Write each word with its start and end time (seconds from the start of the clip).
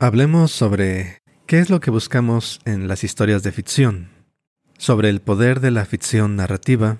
Hablemos 0.00 0.50
sobre 0.50 1.22
qué 1.46 1.60
es 1.60 1.70
lo 1.70 1.78
que 1.78 1.92
buscamos 1.92 2.60
en 2.64 2.88
las 2.88 3.04
historias 3.04 3.44
de 3.44 3.52
ficción, 3.52 4.08
sobre 4.76 5.08
el 5.08 5.20
poder 5.20 5.60
de 5.60 5.70
la 5.70 5.84
ficción 5.84 6.34
narrativa, 6.34 6.98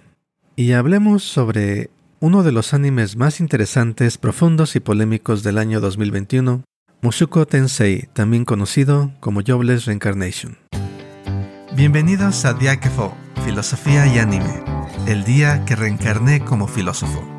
y 0.54 0.72
hablemos 0.72 1.25
sobre 1.25 1.91
uno 2.20 2.44
de 2.44 2.52
los 2.52 2.72
animes 2.72 3.17
más 3.17 3.41
interesantes, 3.41 4.17
profundos 4.17 4.76
y 4.76 4.80
polémicos 4.80 5.42
del 5.42 5.58
año 5.58 5.80
2021, 5.80 6.62
Mushuko 7.02 7.46
Tensei, 7.46 8.09
también 8.12 8.44
conocido 8.44 9.11
como 9.18 9.40
Jobless 9.45 9.86
Reincarnation. 9.86 10.56
Bienvenidos 11.74 12.45
a 12.45 12.54
Diakefo, 12.54 13.16
Filosofía 13.45 14.06
y 14.06 14.20
Anime, 14.20 14.62
el 15.08 15.24
día 15.24 15.64
que 15.64 15.74
reencarné 15.74 16.45
como 16.45 16.68
filósofo. 16.68 17.33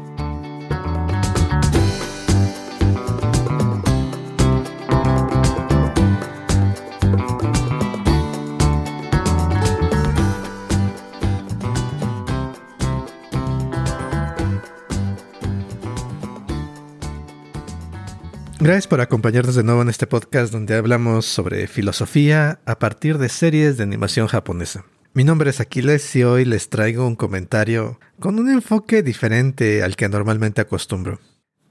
Gracias 18.66 18.88
por 18.88 19.00
acompañarnos 19.00 19.54
de 19.54 19.64
nuevo 19.64 19.84
en 19.84 19.90
este 19.90 20.08
podcast 20.08 20.52
donde 20.52 20.74
hablamos 20.74 21.28
sobre 21.28 21.68
filosofía 21.68 22.58
a 22.66 22.80
partir 22.80 23.20
de 23.20 23.30
series 23.30 23.78
de 23.78 23.84
animación 23.84 24.26
japonesa. 24.26 24.86
Mi 25.14 25.24
nombre 25.24 25.52
es 25.52 25.60
Aquiles 25.60 26.16
y 26.16 26.24
hoy 26.24 26.46
les 26.46 26.72
traigo 26.72 27.06
un 27.06 27.16
comentario 27.16 28.00
con 28.20 28.40
un 28.40 28.50
enfoque 28.50 29.04
diferente 29.04 29.84
al 29.84 29.96
que 29.96 30.10
normalmente 30.10 30.62
acostumbro. 30.62 31.20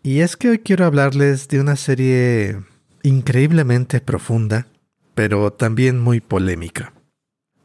Y 0.05 0.21
es 0.21 0.37
que 0.37 0.51
hoy 0.51 0.59
quiero 0.61 0.87
hablarles 0.87 1.49
de 1.49 1.59
una 1.59 1.75
serie 1.75 2.61
increíblemente 3.03 4.01
profunda, 4.01 4.69
pero 5.17 5.53
también 5.53 5.99
muy 5.99 6.21
polémica. 6.21 6.93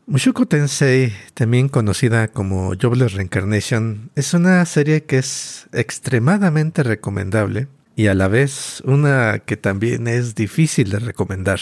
Mushoku 0.07 0.47
Tensei, 0.47 1.13
también 1.35 1.69
conocida 1.69 2.29
como 2.29 2.73
Jobless 2.81 3.13
Reincarnation, 3.13 4.09
es 4.15 4.33
una 4.33 4.65
serie 4.65 5.03
que 5.03 5.19
es 5.19 5.67
extremadamente 5.71 6.81
recomendable 6.81 7.67
y 7.99 8.07
a 8.07 8.13
la 8.13 8.29
vez 8.29 8.81
una 8.85 9.39
que 9.39 9.57
también 9.57 10.07
es 10.07 10.33
difícil 10.33 10.89
de 10.89 10.99
recomendar. 10.99 11.59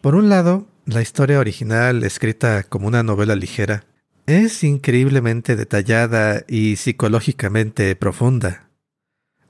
Por 0.00 0.16
un 0.16 0.28
lado, 0.28 0.66
la 0.84 1.00
historia 1.00 1.38
original, 1.38 2.02
escrita 2.02 2.64
como 2.64 2.88
una 2.88 3.04
novela 3.04 3.36
ligera, 3.36 3.84
es 4.26 4.64
increíblemente 4.64 5.54
detallada 5.54 6.42
y 6.48 6.74
psicológicamente 6.74 7.94
profunda. 7.94 8.68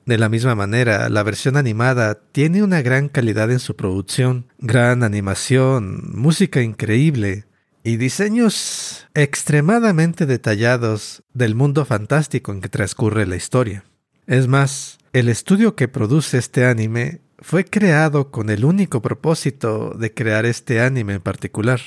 De 0.05 0.19
la 0.19 0.29
misma 0.29 0.53
manera, 0.53 1.09
la 1.09 1.23
versión 1.23 1.57
animada 1.57 2.19
tiene 2.31 2.61
una 2.61 2.83
gran 2.83 3.09
calidad 3.09 3.49
en 3.49 3.57
su 3.57 3.75
producción, 3.75 4.45
gran 4.59 5.01
animación, 5.01 6.11
música 6.13 6.61
increíble 6.61 7.45
y 7.83 7.97
diseños 7.97 9.07
extremadamente 9.15 10.27
detallados 10.27 11.23
del 11.33 11.55
mundo 11.55 11.83
fantástico 11.83 12.51
en 12.51 12.61
que 12.61 12.69
transcurre 12.69 13.25
la 13.25 13.37
historia. 13.37 13.85
Es 14.27 14.47
más, 14.47 14.99
el 15.13 15.27
estudio 15.27 15.75
que 15.75 15.87
produce 15.87 16.37
este 16.37 16.65
anime 16.65 17.21
fue 17.39 17.65
creado 17.65 18.31
con 18.31 18.49
el 18.49 18.63
único 18.63 19.01
propósito 19.01 19.93
de 19.97 20.13
crear 20.13 20.45
este 20.45 20.79
anime 20.79 21.15
en 21.15 21.21
particular. 21.21 21.81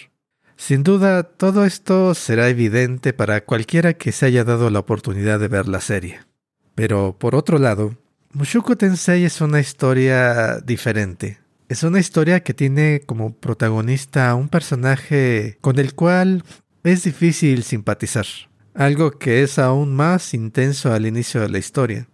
Sin 0.56 0.82
duda, 0.82 1.22
todo 1.22 1.64
esto 1.64 2.14
será 2.14 2.48
evidente 2.48 3.12
para 3.12 3.44
cualquiera 3.44 3.94
que 3.94 4.12
se 4.12 4.26
haya 4.26 4.44
dado 4.44 4.68
la 4.70 4.80
oportunidad 4.80 5.40
de 5.40 5.48
ver 5.48 5.68
la 5.68 5.80
serie. 5.80 6.20
Pero, 6.74 7.16
por 7.18 7.34
otro 7.34 7.58
lado, 7.58 7.96
Mushoku 8.32 8.76
Tensei 8.76 9.24
es 9.24 9.40
una 9.40 9.60
historia 9.60 10.60
diferente. 10.60 11.38
Es 11.68 11.82
una 11.82 12.00
historia 12.00 12.42
que 12.42 12.52
tiene 12.52 13.02
como 13.06 13.34
protagonista 13.34 14.28
a 14.28 14.34
un 14.34 14.48
personaje 14.48 15.56
con 15.60 15.78
el 15.78 15.94
cual 15.94 16.44
es 16.82 17.04
difícil 17.04 17.62
simpatizar, 17.62 18.26
algo 18.74 19.12
que 19.12 19.42
es 19.42 19.58
aún 19.58 19.94
más 19.94 20.34
intenso 20.34 20.92
al 20.92 21.06
inicio 21.06 21.40
de 21.40 21.48
la 21.48 21.58
historia. 21.58 22.08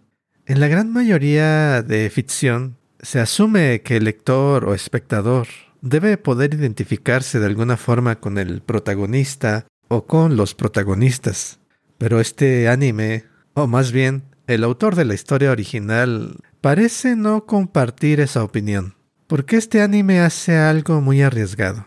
En 0.51 0.59
la 0.59 0.67
gran 0.67 0.91
mayoría 0.91 1.81
de 1.81 2.09
ficción, 2.09 2.75
se 3.01 3.21
asume 3.21 3.83
que 3.83 3.95
el 3.95 4.03
lector 4.03 4.65
o 4.65 4.73
espectador 4.73 5.47
debe 5.79 6.17
poder 6.17 6.53
identificarse 6.53 7.39
de 7.39 7.45
alguna 7.45 7.77
forma 7.77 8.19
con 8.19 8.37
el 8.37 8.61
protagonista 8.61 9.65
o 9.87 10.05
con 10.07 10.35
los 10.35 10.53
protagonistas. 10.53 11.61
Pero 11.97 12.19
este 12.19 12.67
anime, 12.67 13.23
o 13.53 13.65
más 13.65 13.93
bien 13.93 14.23
el 14.45 14.65
autor 14.65 14.95
de 14.95 15.05
la 15.05 15.13
historia 15.13 15.51
original, 15.51 16.35
parece 16.59 17.15
no 17.15 17.45
compartir 17.45 18.19
esa 18.19 18.43
opinión, 18.43 18.95
porque 19.27 19.55
este 19.55 19.81
anime 19.81 20.19
hace 20.19 20.57
algo 20.57 20.99
muy 20.99 21.21
arriesgado. 21.21 21.85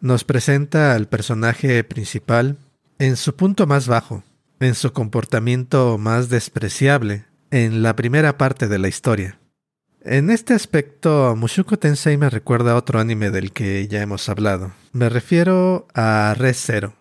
Nos 0.00 0.24
presenta 0.24 0.94
al 0.94 1.08
personaje 1.08 1.84
principal 1.84 2.56
en 2.98 3.18
su 3.18 3.36
punto 3.36 3.66
más 3.66 3.86
bajo, 3.86 4.24
en 4.60 4.74
su 4.74 4.94
comportamiento 4.94 5.98
más 5.98 6.30
despreciable, 6.30 7.27
en 7.50 7.82
la 7.82 7.96
primera 7.96 8.38
parte 8.38 8.68
de 8.68 8.78
la 8.78 8.88
historia. 8.88 9.38
En 10.02 10.30
este 10.30 10.54
aspecto, 10.54 11.34
Mushoku 11.36 11.76
Tensei 11.76 12.16
me 12.16 12.30
recuerda 12.30 12.72
a 12.72 12.76
otro 12.76 13.00
anime 13.00 13.30
del 13.30 13.52
que 13.52 13.86
ya 13.88 14.00
hemos 14.00 14.28
hablado. 14.28 14.72
Me 14.92 15.08
refiero 15.08 15.86
a 15.94 16.34
Red 16.38 16.54
Zero. 16.54 16.94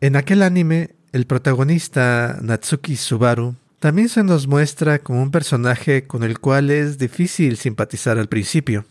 En 0.00 0.16
aquel 0.16 0.42
anime, 0.42 0.96
el 1.12 1.26
protagonista, 1.26 2.38
Natsuki 2.40 2.96
Subaru, 2.96 3.56
también 3.80 4.08
se 4.08 4.22
nos 4.22 4.46
muestra 4.46 5.00
como 5.00 5.22
un 5.22 5.30
personaje 5.30 6.06
con 6.06 6.22
el 6.22 6.38
cual 6.38 6.70
es 6.70 6.98
difícil 6.98 7.56
simpatizar 7.56 8.16
al 8.16 8.28
principio. 8.28 8.86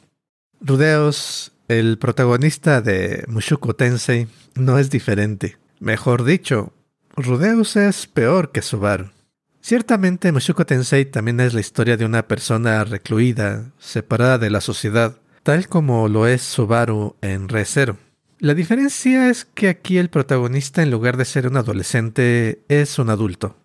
Rudeos, 0.59 1.53
el 1.67 1.97
protagonista 1.97 2.81
de 2.81 3.23
Mushoku 3.27 3.73
Tensei, 3.73 4.27
no 4.55 4.77
es 4.77 4.89
diferente. 4.89 5.57
Mejor 5.79 6.25
dicho, 6.25 6.73
Rudeus 7.15 7.75
es 7.77 8.05
peor 8.05 8.51
que 8.51 8.61
Subaru. 8.61 9.09
Ciertamente 9.61 10.31
Mushoku 10.31 10.65
Tensei 10.65 11.05
también 11.05 11.39
es 11.39 11.53
la 11.53 11.59
historia 11.59 11.95
de 11.95 12.05
una 12.05 12.27
persona 12.27 12.83
recluida, 12.83 13.71
separada 13.77 14.39
de 14.39 14.49
la 14.49 14.59
sociedad, 14.59 15.17
tal 15.43 15.67
como 15.67 16.07
lo 16.07 16.25
es 16.25 16.41
Subaru 16.41 17.15
en 17.21 17.47
Re 17.47 17.65
Zero. 17.65 17.97
La 18.39 18.55
diferencia 18.55 19.29
es 19.29 19.45
que 19.45 19.69
aquí 19.69 19.99
el 19.99 20.09
protagonista 20.09 20.81
en 20.81 20.89
lugar 20.89 21.15
de 21.15 21.25
ser 21.25 21.45
un 21.45 21.57
adolescente 21.57 22.63
es 22.69 22.97
un 22.97 23.11
adulto. 23.11 23.55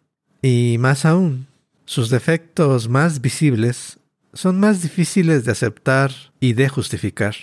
Y 0.43 0.77
más 0.79 1.07
aún, 1.07 1.47
sus 1.87 2.11
defectos 2.11 2.91
más 2.91 3.23
visibles 3.23 3.99
son 4.35 4.61
más 4.61 4.83
difíciles 4.83 5.47
de 5.47 5.53
aceptar 5.53 6.13
y 6.41 6.53
de 6.53 6.69
justificar. 6.69 7.35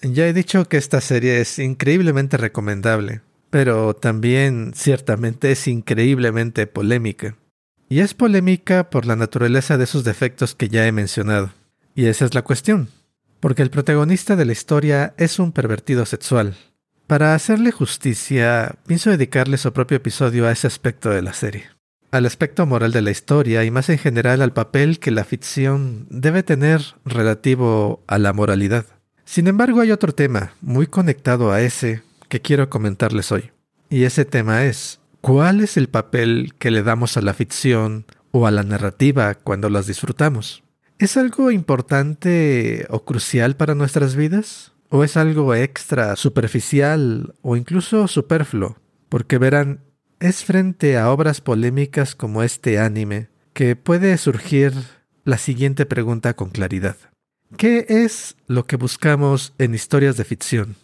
Ya 0.00 0.26
he 0.26 0.32
dicho 0.32 0.64
que 0.64 0.78
esta 0.78 1.02
serie 1.02 1.42
es 1.42 1.58
increíblemente 1.58 2.38
recomendable, 2.38 3.20
pero 3.50 3.94
también 3.94 4.72
ciertamente 4.74 5.52
es 5.52 5.68
increíblemente 5.68 6.66
polémica. 6.66 7.36
Y 7.92 8.02
es 8.02 8.14
polémica 8.14 8.88
por 8.88 9.04
la 9.04 9.16
naturaleza 9.16 9.76
de 9.76 9.82
esos 9.82 10.04
defectos 10.04 10.54
que 10.54 10.68
ya 10.68 10.86
he 10.86 10.92
mencionado. 10.92 11.50
Y 11.96 12.06
esa 12.06 12.24
es 12.24 12.34
la 12.34 12.42
cuestión. 12.42 12.88
Porque 13.40 13.62
el 13.62 13.70
protagonista 13.70 14.36
de 14.36 14.44
la 14.44 14.52
historia 14.52 15.12
es 15.16 15.40
un 15.40 15.50
pervertido 15.50 16.06
sexual. 16.06 16.56
Para 17.08 17.34
hacerle 17.34 17.72
justicia, 17.72 18.76
pienso 18.86 19.10
dedicarle 19.10 19.56
su 19.56 19.72
propio 19.72 19.96
episodio 19.96 20.46
a 20.46 20.52
ese 20.52 20.68
aspecto 20.68 21.10
de 21.10 21.20
la 21.20 21.32
serie. 21.32 21.64
Al 22.12 22.26
aspecto 22.26 22.64
moral 22.64 22.92
de 22.92 23.02
la 23.02 23.10
historia 23.10 23.64
y 23.64 23.72
más 23.72 23.88
en 23.88 23.98
general 23.98 24.40
al 24.40 24.52
papel 24.52 25.00
que 25.00 25.10
la 25.10 25.24
ficción 25.24 26.06
debe 26.10 26.44
tener 26.44 26.94
relativo 27.04 28.04
a 28.06 28.20
la 28.20 28.32
moralidad. 28.32 28.86
Sin 29.24 29.48
embargo, 29.48 29.80
hay 29.80 29.90
otro 29.90 30.14
tema, 30.14 30.52
muy 30.60 30.86
conectado 30.86 31.50
a 31.50 31.60
ese, 31.60 32.04
que 32.28 32.40
quiero 32.40 32.70
comentarles 32.70 33.32
hoy. 33.32 33.50
Y 33.88 34.04
ese 34.04 34.24
tema 34.24 34.64
es 34.66 34.99
¿Cuál 35.20 35.60
es 35.60 35.76
el 35.76 35.88
papel 35.88 36.54
que 36.58 36.70
le 36.70 36.82
damos 36.82 37.16
a 37.16 37.20
la 37.20 37.34
ficción 37.34 38.06
o 38.30 38.46
a 38.46 38.50
la 38.50 38.62
narrativa 38.62 39.34
cuando 39.34 39.68
las 39.68 39.86
disfrutamos? 39.86 40.62
¿Es 40.98 41.16
algo 41.18 41.50
importante 41.50 42.86
o 42.88 43.04
crucial 43.04 43.54
para 43.56 43.74
nuestras 43.74 44.16
vidas? 44.16 44.72
¿O 44.88 45.04
es 45.04 45.16
algo 45.16 45.54
extra, 45.54 46.16
superficial 46.16 47.34
o 47.42 47.56
incluso 47.56 48.08
superfluo? 48.08 48.78
Porque 49.08 49.38
verán, 49.38 49.80
es 50.20 50.44
frente 50.44 50.96
a 50.96 51.10
obras 51.10 51.40
polémicas 51.40 52.14
como 52.14 52.42
este 52.42 52.78
anime 52.78 53.28
que 53.52 53.76
puede 53.76 54.16
surgir 54.16 54.72
la 55.24 55.36
siguiente 55.36 55.84
pregunta 55.86 56.34
con 56.34 56.48
claridad. 56.50 56.96
¿Qué 57.56 57.84
es 57.88 58.36
lo 58.46 58.66
que 58.66 58.76
buscamos 58.76 59.52
en 59.58 59.74
historias 59.74 60.16
de 60.16 60.24
ficción? 60.24 60.76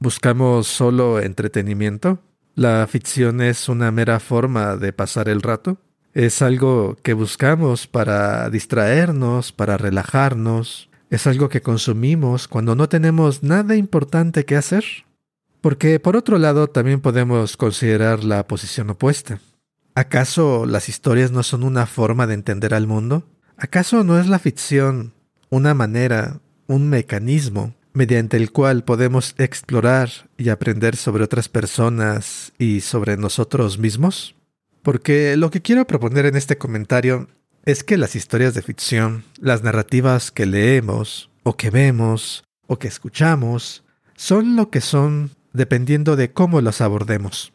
¿Buscamos 0.00 0.66
solo 0.66 1.20
entretenimiento? 1.20 2.20
La 2.56 2.86
ficción 2.86 3.40
es 3.40 3.68
una 3.68 3.90
mera 3.90 4.20
forma 4.20 4.76
de 4.76 4.92
pasar 4.92 5.28
el 5.28 5.42
rato. 5.42 5.78
Es 6.12 6.40
algo 6.40 6.96
que 7.02 7.12
buscamos 7.12 7.88
para 7.88 8.48
distraernos, 8.48 9.50
para 9.50 9.76
relajarnos. 9.76 10.88
Es 11.10 11.26
algo 11.26 11.48
que 11.48 11.62
consumimos 11.62 12.46
cuando 12.46 12.76
no 12.76 12.88
tenemos 12.88 13.42
nada 13.42 13.74
importante 13.74 14.44
que 14.44 14.54
hacer. 14.54 14.84
Porque 15.60 15.98
por 15.98 16.16
otro 16.16 16.38
lado 16.38 16.68
también 16.68 17.00
podemos 17.00 17.56
considerar 17.56 18.22
la 18.22 18.46
posición 18.46 18.88
opuesta. 18.90 19.40
¿Acaso 19.96 20.64
las 20.64 20.88
historias 20.88 21.32
no 21.32 21.42
son 21.42 21.64
una 21.64 21.86
forma 21.86 22.28
de 22.28 22.34
entender 22.34 22.72
al 22.72 22.86
mundo? 22.86 23.24
¿Acaso 23.56 24.04
no 24.04 24.20
es 24.20 24.28
la 24.28 24.38
ficción 24.38 25.12
una 25.50 25.74
manera, 25.74 26.40
un 26.68 26.88
mecanismo 26.88 27.74
mediante 27.94 28.36
el 28.36 28.52
cual 28.52 28.84
podemos 28.84 29.34
explorar 29.38 30.10
y 30.36 30.50
aprender 30.50 30.96
sobre 30.96 31.24
otras 31.24 31.48
personas 31.48 32.52
y 32.58 32.82
sobre 32.82 33.16
nosotros 33.16 33.78
mismos? 33.78 34.34
Porque 34.82 35.36
lo 35.36 35.50
que 35.50 35.62
quiero 35.62 35.86
proponer 35.86 36.26
en 36.26 36.36
este 36.36 36.58
comentario 36.58 37.28
es 37.64 37.82
que 37.82 37.96
las 37.96 38.14
historias 38.14 38.52
de 38.52 38.60
ficción, 38.60 39.24
las 39.40 39.62
narrativas 39.62 40.30
que 40.30 40.44
leemos, 40.44 41.30
o 41.44 41.56
que 41.56 41.70
vemos, 41.70 42.44
o 42.66 42.78
que 42.78 42.88
escuchamos, 42.88 43.84
son 44.16 44.56
lo 44.56 44.70
que 44.70 44.80
son 44.80 45.30
dependiendo 45.52 46.16
de 46.16 46.32
cómo 46.32 46.60
las 46.60 46.80
abordemos. 46.80 47.52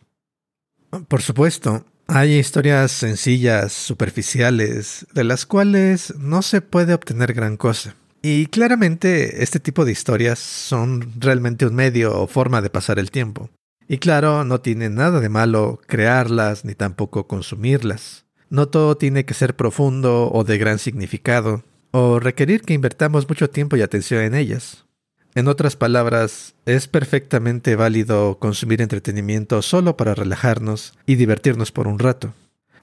Por 1.07 1.21
supuesto, 1.21 1.85
hay 2.07 2.39
historias 2.39 2.91
sencillas, 2.91 3.71
superficiales, 3.71 5.05
de 5.13 5.23
las 5.23 5.45
cuales 5.45 6.15
no 6.17 6.41
se 6.41 6.61
puede 6.61 6.95
obtener 6.95 7.33
gran 7.33 7.57
cosa. 7.57 7.95
Y 8.21 8.47
claramente 8.47 9.43
este 9.43 9.59
tipo 9.59 9.85
de 9.85 9.93
historias 9.93 10.39
son 10.39 11.13
realmente 11.17 11.65
un 11.65 11.75
medio 11.75 12.19
o 12.19 12.27
forma 12.27 12.61
de 12.61 12.69
pasar 12.69 12.99
el 12.99 13.11
tiempo. 13.11 13.49
Y 13.87 13.97
claro, 13.97 14.43
no 14.43 14.59
tiene 14.59 14.89
nada 14.89 15.19
de 15.19 15.29
malo 15.29 15.79
crearlas 15.87 16.65
ni 16.65 16.75
tampoco 16.75 17.27
consumirlas. 17.27 18.25
No 18.49 18.67
todo 18.67 18.97
tiene 18.97 19.25
que 19.25 19.33
ser 19.33 19.55
profundo 19.55 20.29
o 20.31 20.43
de 20.43 20.57
gran 20.57 20.79
significado, 20.79 21.63
o 21.91 22.19
requerir 22.19 22.61
que 22.61 22.73
invertamos 22.73 23.27
mucho 23.27 23.49
tiempo 23.49 23.77
y 23.77 23.81
atención 23.81 24.21
en 24.21 24.35
ellas. 24.35 24.85
En 25.33 25.47
otras 25.47 25.75
palabras, 25.75 26.55
es 26.65 26.87
perfectamente 26.87 27.75
válido 27.75 28.37
consumir 28.39 28.81
entretenimiento 28.81 29.61
solo 29.61 29.95
para 29.95 30.15
relajarnos 30.15 30.93
y 31.05 31.15
divertirnos 31.15 31.71
por 31.71 31.87
un 31.87 31.99
rato 31.99 32.33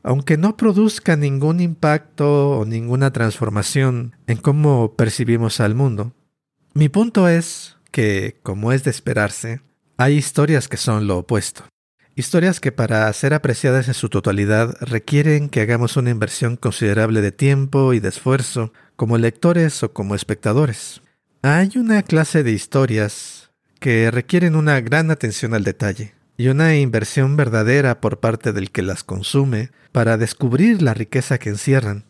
aunque 0.06 0.36
no 0.36 0.56
produzca 0.56 1.16
ningún 1.16 1.60
impacto 1.60 2.60
o 2.60 2.64
ninguna 2.64 3.12
transformación 3.12 4.14
en 4.28 4.36
cómo 4.36 4.94
percibimos 4.94 5.58
al 5.58 5.74
mundo. 5.74 6.12
Mi 6.74 6.88
punto 6.88 7.28
es 7.28 7.76
que, 7.90 8.38
como 8.44 8.70
es 8.70 8.84
de 8.84 8.92
esperarse, 8.92 9.62
hay 9.96 10.14
historias 10.14 10.68
que 10.68 10.76
son 10.76 11.08
lo 11.08 11.18
opuesto. 11.18 11.64
Historias 12.14 12.60
que 12.60 12.70
para 12.70 13.12
ser 13.12 13.34
apreciadas 13.34 13.88
en 13.88 13.94
su 13.94 14.08
totalidad 14.08 14.76
requieren 14.80 15.48
que 15.48 15.60
hagamos 15.60 15.96
una 15.96 16.10
inversión 16.10 16.56
considerable 16.56 17.20
de 17.20 17.32
tiempo 17.32 17.92
y 17.92 17.98
de 17.98 18.08
esfuerzo 18.08 18.72
como 18.94 19.18
lectores 19.18 19.82
o 19.82 19.92
como 19.92 20.14
espectadores. 20.14 21.02
Hay 21.42 21.72
una 21.74 22.04
clase 22.04 22.44
de 22.44 22.52
historias 22.52 23.50
que 23.80 24.12
requieren 24.12 24.54
una 24.54 24.80
gran 24.80 25.10
atención 25.10 25.52
al 25.52 25.64
detalle, 25.64 26.14
y 26.36 26.48
una 26.48 26.76
inversión 26.76 27.36
verdadera 27.36 28.00
por 28.00 28.20
parte 28.20 28.52
del 28.52 28.70
que 28.70 28.82
las 28.82 29.04
consume 29.04 29.70
para 29.92 30.16
descubrir 30.18 30.82
la 30.82 30.94
riqueza 30.94 31.38
que 31.38 31.48
encierran. 31.48 32.04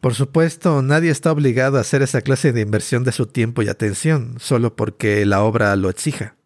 Por 0.00 0.14
supuesto, 0.14 0.80
nadie 0.82 1.10
está 1.10 1.32
obligado 1.32 1.78
a 1.78 1.80
hacer 1.80 2.02
esa 2.02 2.20
clase 2.20 2.52
de 2.52 2.60
inversión 2.60 3.04
de 3.04 3.12
su 3.12 3.26
tiempo 3.26 3.62
y 3.62 3.68
atención 3.68 4.36
solo 4.38 4.76
porque 4.76 5.26
la 5.26 5.42
obra 5.42 5.74
lo 5.76 5.90
exija. 5.90 6.36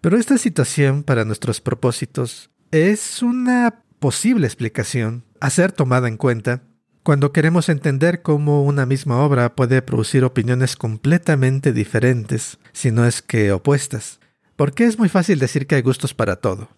Pero 0.00 0.18
esta 0.18 0.38
situación 0.38 1.02
para 1.02 1.24
nuestros 1.24 1.60
propósitos 1.60 2.50
es 2.70 3.22
una 3.22 3.84
posible 3.98 4.46
explicación 4.46 5.24
a 5.40 5.50
ser 5.50 5.72
tomada 5.72 6.08
en 6.08 6.16
cuenta 6.16 6.62
cuando 7.02 7.32
queremos 7.32 7.68
entender 7.68 8.22
cómo 8.22 8.62
una 8.62 8.86
misma 8.86 9.18
obra 9.24 9.54
puede 9.56 9.82
producir 9.82 10.24
opiniones 10.24 10.76
completamente 10.76 11.72
diferentes, 11.72 12.58
si 12.72 12.92
no 12.92 13.06
es 13.06 13.22
que 13.22 13.52
opuestas. 13.52 14.20
Porque 14.56 14.84
es 14.84 14.98
muy 14.98 15.08
fácil 15.08 15.38
decir 15.38 15.66
que 15.66 15.74
hay 15.74 15.82
gustos 15.82 16.14
para 16.14 16.36
todo. 16.36 16.68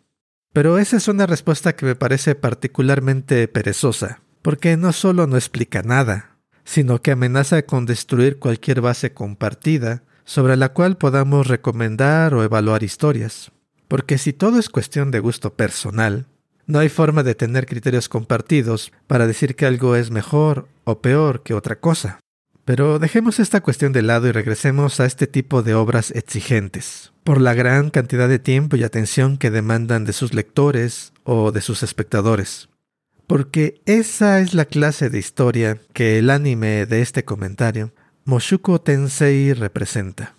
Pero 0.55 0.79
esa 0.79 0.99
es 0.99 1.09
una 1.09 1.27
respuesta 1.27 1.75
que 1.75 1.85
me 1.85 1.97
parece 1.97 2.37
particularmente 2.37 3.49
perezosa, 3.49 4.21
porque 4.41 4.77
no 4.77 4.93
solo 4.93 5.27
no 5.27 5.37
explica 5.37 5.83
nada, 5.83 6.37
sino 6.63 7.03
que 7.03 7.11
amenaza 7.11 7.63
con 7.63 7.87
destruir 7.87 8.39
cualquier 8.39 8.81
base 8.81 9.13
compartida 9.13 10.05
sobre 10.25 10.57
la 10.57 10.69
cual 10.69 10.97
podamos 10.97 11.49
recomendar 11.49 12.35
o 12.35 12.45
evaluar 12.45 12.85
historias. 12.85 13.51
Porque 13.89 14.17
si 14.17 14.33
todo 14.33 14.61
es 14.61 14.69
cuestión 14.69 15.11
de 15.11 15.19
gusto 15.19 15.55
personal, 15.55 16.27
no 16.69 16.79
hay 16.79 16.89
forma 16.89 17.25
de 17.25 17.35
tener 17.35 17.67
criterios 17.67 18.09
compartidos 18.09 18.93
para 19.09 19.27
decir 19.27 19.57
que 19.57 19.67
algo 19.67 19.97
es 19.97 20.13
mejor 20.13 20.69
o 20.85 21.01
peor 21.01 21.43
que 21.43 21.55
otra 21.55 21.81
cosa. 21.81 22.21
Pero 22.65 23.01
dejemos 23.01 23.41
esta 23.41 23.61
cuestión 23.61 23.93
de 23.93 24.03
lado 24.03 24.29
y 24.29 24.31
regresemos 24.31 25.01
a 25.01 25.05
este 25.05 25.27
tipo 25.27 25.65
de 25.65 25.75
obras 25.75 26.13
exigentes, 26.13 27.13
por 27.25 27.41
la 27.41 27.55
gran 27.55 27.91
cantidad 27.91 28.29
de 28.29 28.39
tiempo 28.39 28.77
y 28.77 28.85
atención 28.85 29.39
que 29.39 29.51
demandan 29.51 30.05
de 30.05 30.13
sus 30.13 30.35
lectores 30.35 31.13
o 31.25 31.51
de 31.51 31.63
sus 31.63 31.83
espectadores. 31.83 32.69
Porque 33.27 33.81
esa 33.87 34.41
es 34.41 34.53
la 34.53 34.67
clase 34.67 35.09
de 35.09 35.19
historia 35.19 35.81
que 35.95 36.19
el 36.19 36.29
anime 36.29 36.85
de 36.85 37.01
este 37.01 37.25
comentario, 37.25 37.95
Moshuko 38.25 38.81
Tensei, 38.81 39.55
representa. 39.55 40.37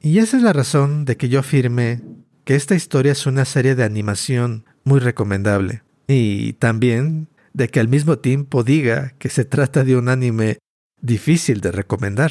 Y 0.00 0.18
esa 0.18 0.36
es 0.36 0.44
la 0.44 0.52
razón 0.52 1.04
de 1.04 1.16
que 1.16 1.28
yo 1.28 1.40
afirme 1.40 2.00
que 2.44 2.54
esta 2.54 2.76
historia 2.76 3.12
es 3.12 3.26
una 3.26 3.44
serie 3.44 3.74
de 3.74 3.82
animación 3.82 4.64
muy 4.84 5.00
recomendable. 5.00 5.82
Y 6.06 6.52
también 6.54 7.28
de 7.52 7.68
que 7.68 7.80
al 7.80 7.88
mismo 7.88 8.18
tiempo 8.18 8.62
diga 8.62 9.14
que 9.18 9.28
se 9.28 9.44
trata 9.44 9.82
de 9.82 9.96
un 9.96 10.08
anime 10.08 10.58
difícil 11.00 11.60
de 11.60 11.72
recomendar. 11.72 12.30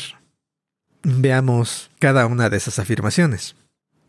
Veamos 1.03 1.91
cada 1.99 2.25
una 2.25 2.49
de 2.49 2.57
esas 2.57 2.79
afirmaciones. 2.79 3.55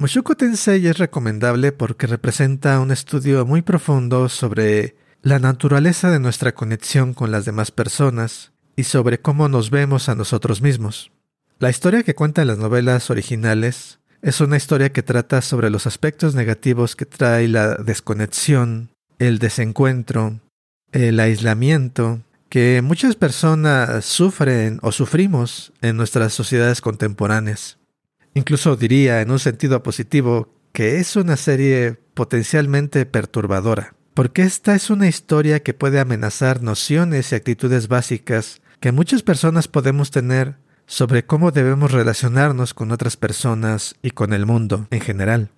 Mushoku 0.00 0.36
Tensei 0.36 0.86
es 0.86 0.96
recomendable 0.98 1.72
porque 1.72 2.06
representa 2.06 2.78
un 2.78 2.92
estudio 2.92 3.44
muy 3.44 3.62
profundo 3.62 4.28
sobre 4.28 4.94
la 5.22 5.40
naturaleza 5.40 6.08
de 6.12 6.20
nuestra 6.20 6.54
conexión 6.54 7.14
con 7.14 7.32
las 7.32 7.44
demás 7.44 7.72
personas 7.72 8.52
y 8.76 8.84
sobre 8.84 9.18
cómo 9.18 9.48
nos 9.48 9.70
vemos 9.70 10.08
a 10.08 10.14
nosotros 10.14 10.62
mismos. 10.62 11.10
La 11.58 11.68
historia 11.68 12.04
que 12.04 12.14
cuentan 12.14 12.46
las 12.46 12.58
novelas 12.58 13.10
originales 13.10 13.98
es 14.22 14.40
una 14.40 14.56
historia 14.56 14.92
que 14.92 15.02
trata 15.02 15.42
sobre 15.42 15.68
los 15.68 15.88
aspectos 15.88 16.36
negativos 16.36 16.94
que 16.94 17.04
trae 17.04 17.48
la 17.48 17.74
desconexión, 17.74 18.90
el 19.18 19.40
desencuentro, 19.40 20.38
el 20.92 21.18
aislamiento 21.18 22.20
que 22.48 22.82
muchas 22.82 23.16
personas 23.16 24.04
sufren 24.04 24.78
o 24.82 24.92
sufrimos 24.92 25.72
en 25.82 25.96
nuestras 25.96 26.32
sociedades 26.34 26.80
contemporáneas. 26.80 27.78
Incluso 28.34 28.76
diría 28.76 29.20
en 29.20 29.30
un 29.30 29.38
sentido 29.38 29.82
positivo 29.82 30.52
que 30.72 31.00
es 31.00 31.16
una 31.16 31.36
serie 31.36 31.98
potencialmente 32.14 33.06
perturbadora, 33.06 33.94
porque 34.14 34.42
esta 34.42 34.74
es 34.74 34.90
una 34.90 35.08
historia 35.08 35.62
que 35.62 35.74
puede 35.74 36.00
amenazar 36.00 36.62
nociones 36.62 37.32
y 37.32 37.34
actitudes 37.34 37.88
básicas 37.88 38.60
que 38.80 38.92
muchas 38.92 39.22
personas 39.22 39.68
podemos 39.68 40.10
tener 40.10 40.56
sobre 40.86 41.26
cómo 41.26 41.50
debemos 41.50 41.92
relacionarnos 41.92 42.74
con 42.74 42.92
otras 42.92 43.16
personas 43.16 43.96
y 44.02 44.10
con 44.10 44.32
el 44.32 44.46
mundo 44.46 44.88
en 44.90 45.00
general. 45.00 45.50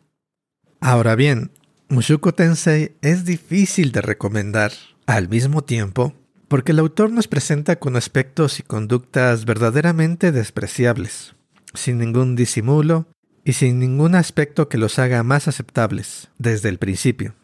Ahora 0.80 1.14
bien, 1.14 1.52
Mushuko 1.88 2.34
Tensei 2.34 2.96
es 3.02 3.24
difícil 3.24 3.92
de 3.92 4.00
recomendar. 4.00 4.72
Al 5.06 5.28
mismo 5.28 5.62
tiempo, 5.62 6.14
porque 6.48 6.72
el 6.72 6.78
autor 6.78 7.10
nos 7.10 7.28
presenta 7.28 7.76
con 7.76 7.96
aspectos 7.96 8.60
y 8.60 8.62
conductas 8.62 9.44
verdaderamente 9.44 10.32
despreciables, 10.32 11.34
sin 11.74 11.98
ningún 11.98 12.36
disimulo 12.36 13.06
y 13.44 13.54
sin 13.54 13.78
ningún 13.78 14.14
aspecto 14.14 14.68
que 14.68 14.78
los 14.78 14.98
haga 14.98 15.22
más 15.22 15.48
aceptables 15.48 16.28
desde 16.38 16.68
el 16.68 16.78
principio. 16.78 17.34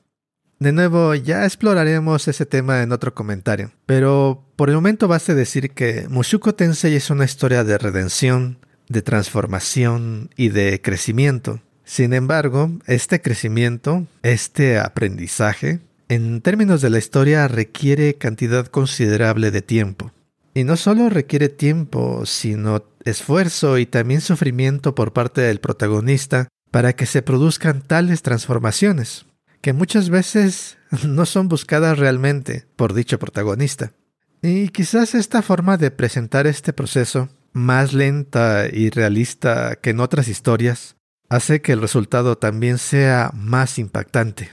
De 0.58 0.72
nuevo, 0.72 1.14
ya 1.14 1.44
exploraremos 1.44 2.28
ese 2.28 2.46
tema 2.46 2.82
en 2.82 2.92
otro 2.92 3.14
comentario, 3.14 3.72
pero 3.84 4.42
por 4.56 4.70
el 4.70 4.74
momento 4.76 5.06
baste 5.06 5.34
decir 5.34 5.72
que 5.72 6.06
Mushuko 6.08 6.54
Tensei 6.54 6.94
es 6.94 7.10
una 7.10 7.26
historia 7.26 7.62
de 7.62 7.76
redención, 7.76 8.58
de 8.88 9.02
transformación 9.02 10.30
y 10.34 10.48
de 10.48 10.80
crecimiento. 10.80 11.60
Sin 11.84 12.14
embargo, 12.14 12.70
este 12.86 13.20
crecimiento, 13.20 14.06
este 14.22 14.78
aprendizaje, 14.78 15.80
en 16.08 16.40
términos 16.40 16.80
de 16.80 16.90
la 16.90 16.98
historia 16.98 17.48
requiere 17.48 18.14
cantidad 18.14 18.66
considerable 18.66 19.50
de 19.50 19.60
tiempo. 19.60 20.12
Y 20.56 20.64
no 20.64 20.78
solo 20.78 21.10
requiere 21.10 21.50
tiempo, 21.50 22.24
sino 22.24 22.82
esfuerzo 23.04 23.76
y 23.76 23.84
también 23.84 24.22
sufrimiento 24.22 24.94
por 24.94 25.12
parte 25.12 25.42
del 25.42 25.60
protagonista 25.60 26.48
para 26.70 26.94
que 26.94 27.04
se 27.04 27.20
produzcan 27.20 27.82
tales 27.82 28.22
transformaciones, 28.22 29.26
que 29.60 29.74
muchas 29.74 30.08
veces 30.08 30.78
no 31.06 31.26
son 31.26 31.48
buscadas 31.48 31.98
realmente 31.98 32.64
por 32.74 32.94
dicho 32.94 33.18
protagonista. 33.18 33.92
Y 34.40 34.70
quizás 34.70 35.14
esta 35.14 35.42
forma 35.42 35.76
de 35.76 35.90
presentar 35.90 36.46
este 36.46 36.72
proceso, 36.72 37.28
más 37.52 37.92
lenta 37.92 38.64
y 38.72 38.88
realista 38.88 39.76
que 39.76 39.90
en 39.90 40.00
otras 40.00 40.26
historias, 40.26 40.96
hace 41.28 41.60
que 41.60 41.72
el 41.72 41.82
resultado 41.82 42.38
también 42.38 42.78
sea 42.78 43.30
más 43.34 43.78
impactante. 43.78 44.52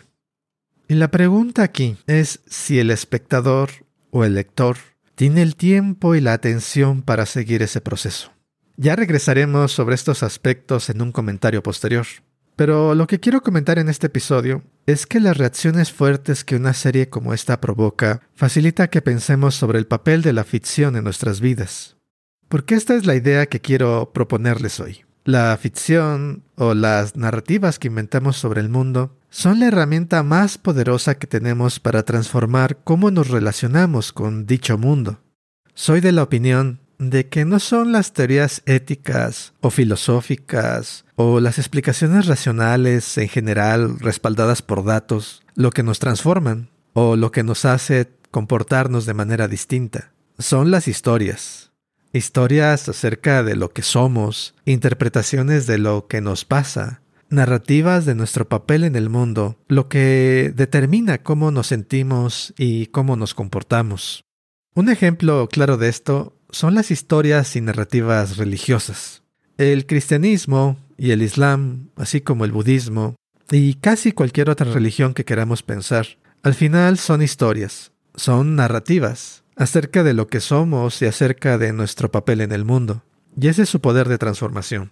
Y 0.89 0.95
la 0.95 1.09
pregunta 1.11 1.63
aquí 1.63 1.95
es 2.07 2.41
si 2.45 2.79
el 2.79 2.91
espectador 2.91 3.69
o 4.11 4.25
el 4.25 4.33
lector 4.33 4.75
tiene 5.15 5.41
el 5.41 5.55
tiempo 5.55 6.15
y 6.15 6.21
la 6.21 6.33
atención 6.33 7.01
para 7.01 7.25
seguir 7.25 7.61
ese 7.61 7.81
proceso. 7.81 8.31
Ya 8.77 8.95
regresaremos 8.95 9.71
sobre 9.71 9.95
estos 9.95 10.23
aspectos 10.23 10.89
en 10.89 11.01
un 11.01 11.11
comentario 11.11 11.61
posterior. 11.61 12.05
Pero 12.55 12.93
lo 12.93 13.07
que 13.07 13.19
quiero 13.19 13.41
comentar 13.41 13.79
en 13.79 13.89
este 13.89 14.07
episodio 14.07 14.63
es 14.85 15.07
que 15.07 15.19
las 15.19 15.37
reacciones 15.37 15.91
fuertes 15.91 16.43
que 16.43 16.55
una 16.55 16.73
serie 16.73 17.09
como 17.09 17.33
esta 17.33 17.59
provoca 17.59 18.21
facilita 18.35 18.89
que 18.89 19.01
pensemos 19.01 19.55
sobre 19.55 19.79
el 19.79 19.87
papel 19.87 20.21
de 20.21 20.33
la 20.33 20.43
ficción 20.43 20.95
en 20.95 21.03
nuestras 21.03 21.39
vidas. 21.39 21.97
Porque 22.49 22.75
esta 22.75 22.95
es 22.95 23.05
la 23.05 23.15
idea 23.15 23.47
que 23.47 23.59
quiero 23.59 24.11
proponerles 24.13 24.79
hoy. 24.79 25.03
La 25.23 25.57
ficción 25.57 26.43
o 26.55 26.73
las 26.73 27.15
narrativas 27.15 27.79
que 27.79 27.87
inventamos 27.87 28.37
sobre 28.37 28.61
el 28.61 28.69
mundo 28.69 29.17
son 29.33 29.59
la 29.59 29.65
herramienta 29.65 30.21
más 30.21 30.59
poderosa 30.59 31.15
que 31.15 31.25
tenemos 31.25 31.79
para 31.79 32.03
transformar 32.03 32.77
cómo 32.83 33.09
nos 33.09 33.29
relacionamos 33.29 34.13
con 34.13 34.45
dicho 34.45 34.77
mundo. 34.77 35.21
Soy 35.73 36.01
de 36.01 36.11
la 36.11 36.21
opinión 36.21 36.81
de 36.99 37.29
que 37.29 37.43
no 37.43 37.57
son 37.59 37.91
las 37.91 38.13
teorías 38.13 38.61
éticas 38.67 39.53
o 39.59 39.71
filosóficas 39.71 41.05
o 41.15 41.39
las 41.39 41.57
explicaciones 41.57 42.27
racionales 42.27 43.17
en 43.17 43.27
general 43.27 43.99
respaldadas 43.99 44.61
por 44.61 44.85
datos 44.85 45.41
lo 45.55 45.71
que 45.71 45.81
nos 45.81 45.97
transforman 45.97 46.69
o 46.93 47.15
lo 47.15 47.31
que 47.31 47.41
nos 47.41 47.65
hace 47.65 48.11
comportarnos 48.29 49.07
de 49.07 49.15
manera 49.15 49.47
distinta. 49.47 50.11
Son 50.37 50.69
las 50.69 50.87
historias, 50.87 51.71
historias 52.13 52.87
acerca 52.87 53.41
de 53.41 53.55
lo 53.55 53.69
que 53.69 53.81
somos, 53.81 54.53
interpretaciones 54.65 55.65
de 55.65 55.79
lo 55.79 56.05
que 56.05 56.21
nos 56.21 56.45
pasa, 56.45 57.01
narrativas 57.33 58.05
de 58.05 58.15
nuestro 58.15 58.47
papel 58.47 58.83
en 58.83 58.95
el 58.95 59.09
mundo, 59.09 59.57
lo 59.67 59.89
que 59.89 60.53
determina 60.55 61.17
cómo 61.17 61.51
nos 61.51 61.67
sentimos 61.67 62.53
y 62.57 62.87
cómo 62.87 63.15
nos 63.15 63.33
comportamos. 63.33 64.23
Un 64.75 64.89
ejemplo 64.89 65.47
claro 65.49 65.77
de 65.77 65.89
esto 65.89 66.37
son 66.49 66.75
las 66.75 66.91
historias 66.91 67.55
y 67.55 67.61
narrativas 67.61 68.37
religiosas. 68.37 69.23
El 69.57 69.85
cristianismo 69.85 70.77
y 70.97 71.11
el 71.11 71.21
islam, 71.21 71.89
así 71.95 72.21
como 72.21 72.45
el 72.45 72.51
budismo, 72.51 73.15
y 73.51 73.75
casi 73.75 74.13
cualquier 74.13 74.49
otra 74.49 74.71
religión 74.71 75.13
que 75.13 75.25
queramos 75.25 75.61
pensar, 75.63 76.07
al 76.41 76.53
final 76.53 76.97
son 76.97 77.21
historias, 77.21 77.91
son 78.15 78.55
narrativas, 78.55 79.43
acerca 79.55 80.03
de 80.03 80.13
lo 80.13 80.27
que 80.27 80.39
somos 80.39 81.01
y 81.01 81.05
acerca 81.05 81.57
de 81.57 81.73
nuestro 81.73 82.11
papel 82.11 82.41
en 82.41 82.51
el 82.51 82.65
mundo. 82.65 83.03
Y 83.39 83.47
ese 83.47 83.63
es 83.63 83.69
su 83.69 83.81
poder 83.81 84.09
de 84.09 84.17
transformación. 84.17 84.91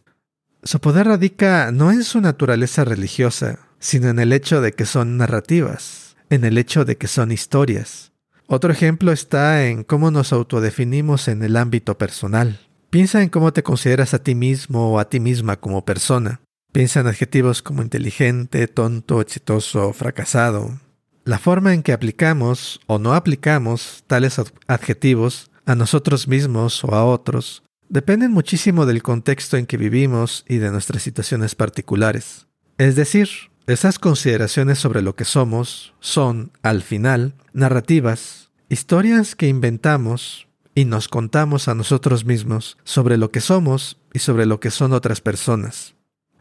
Su 0.63 0.80
poder 0.80 1.08
radica 1.08 1.72
no 1.72 1.91
en 1.91 2.03
su 2.03 2.22
naturaleza 2.22 2.86
religiosa, 2.86 3.58
sino 3.80 4.10
en 4.10 4.20
el 4.20 4.32
hecho 4.32 4.62
de 4.62 4.74
que 4.74 4.86
son 4.86 5.18
narrativas, 5.18 6.15
en 6.30 6.46
el 6.46 6.60
hecho 6.60 6.86
de 6.86 6.98
que 6.98 7.08
son 7.08 7.32
historias. 7.32 8.12
Otro 8.46 8.72
ejemplo 8.72 9.12
está 9.12 9.65
en 9.65 9.84
cómo 9.84 10.12
nos 10.12 10.32
autodefinimos 10.32 11.27
en 11.30 11.41
el 11.41 11.58
ámbito 11.58 11.98
personal. 11.98 12.60
Piensa 12.91 13.24
en 13.24 13.30
cómo 13.30 13.53
te 13.53 13.63
consideras 13.63 14.13
a 14.13 14.22
ti 14.22 14.36
mismo 14.36 14.91
o 14.91 15.00
a 15.00 15.10
ti 15.10 15.20
misma 15.20 15.56
como 15.60 15.84
persona. 15.84 16.41
Piensa 16.72 17.00
en 17.00 17.08
adjetivos 17.08 17.63
como 17.63 17.82
inteligente, 17.82 18.68
tonto, 18.68 19.20
exitoso, 19.20 19.94
fracasado, 19.94 20.80
la 21.25 21.39
forma 21.39 21.74
en 21.74 21.82
que 21.82 21.94
aplicamos 21.94 22.82
o 22.86 23.00
no 23.00 23.15
aplicamos 23.15 24.03
tales 24.06 24.39
adjetivos 24.68 25.50
a 25.65 25.74
nosotros 25.74 26.27
mismos 26.27 26.84
o 26.84 26.94
a 26.94 27.03
otros 27.03 27.63
dependen 27.91 28.31
muchísimo 28.31 28.86
del 28.86 29.03
contexto 29.03 29.57
en 29.57 29.65
que 29.65 29.75
vivimos 29.75 30.45
y 30.48 30.57
de 30.57 30.71
nuestras 30.71 31.03
situaciones 31.03 31.55
particulares. 31.55 32.48
Es 32.77 32.95
decir, 32.95 33.27
esas 33.67 34.00
consideraciones 34.00 34.79
sobre 34.79 35.01
lo 35.01 35.15
que 35.15 35.25
somos 35.25 35.93
son, 36.00 36.51
al 36.63 36.81
final, 36.83 37.36
narrativas, 37.51 38.50
historias 38.69 39.36
que 39.36 39.50
inventamos 39.50 40.48
y 40.74 40.86
nos 40.86 41.10
contamos 41.10 41.67
a 41.67 41.75
nosotros 41.75 42.24
mismos 42.24 42.77
sobre 42.86 43.17
lo 43.17 43.29
que 43.29 43.41
somos 43.41 43.98
y 44.13 44.19
sobre 44.19 44.45
lo 44.45 44.62
que 44.62 44.71
son 44.71 44.93
otras 44.93 45.19
personas. 45.19 45.93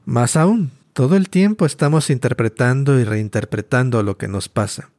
Más 0.04 0.37
aún, 0.37 0.71
todo 0.92 1.16
el 1.16 1.28
tiempo 1.28 1.66
estamos 1.66 2.11
interpretando 2.11 3.00
y 3.00 3.04
reinterpretando 3.04 4.04
lo 4.04 4.16
que 4.16 4.28
nos 4.28 4.49
pasa. 4.49 4.90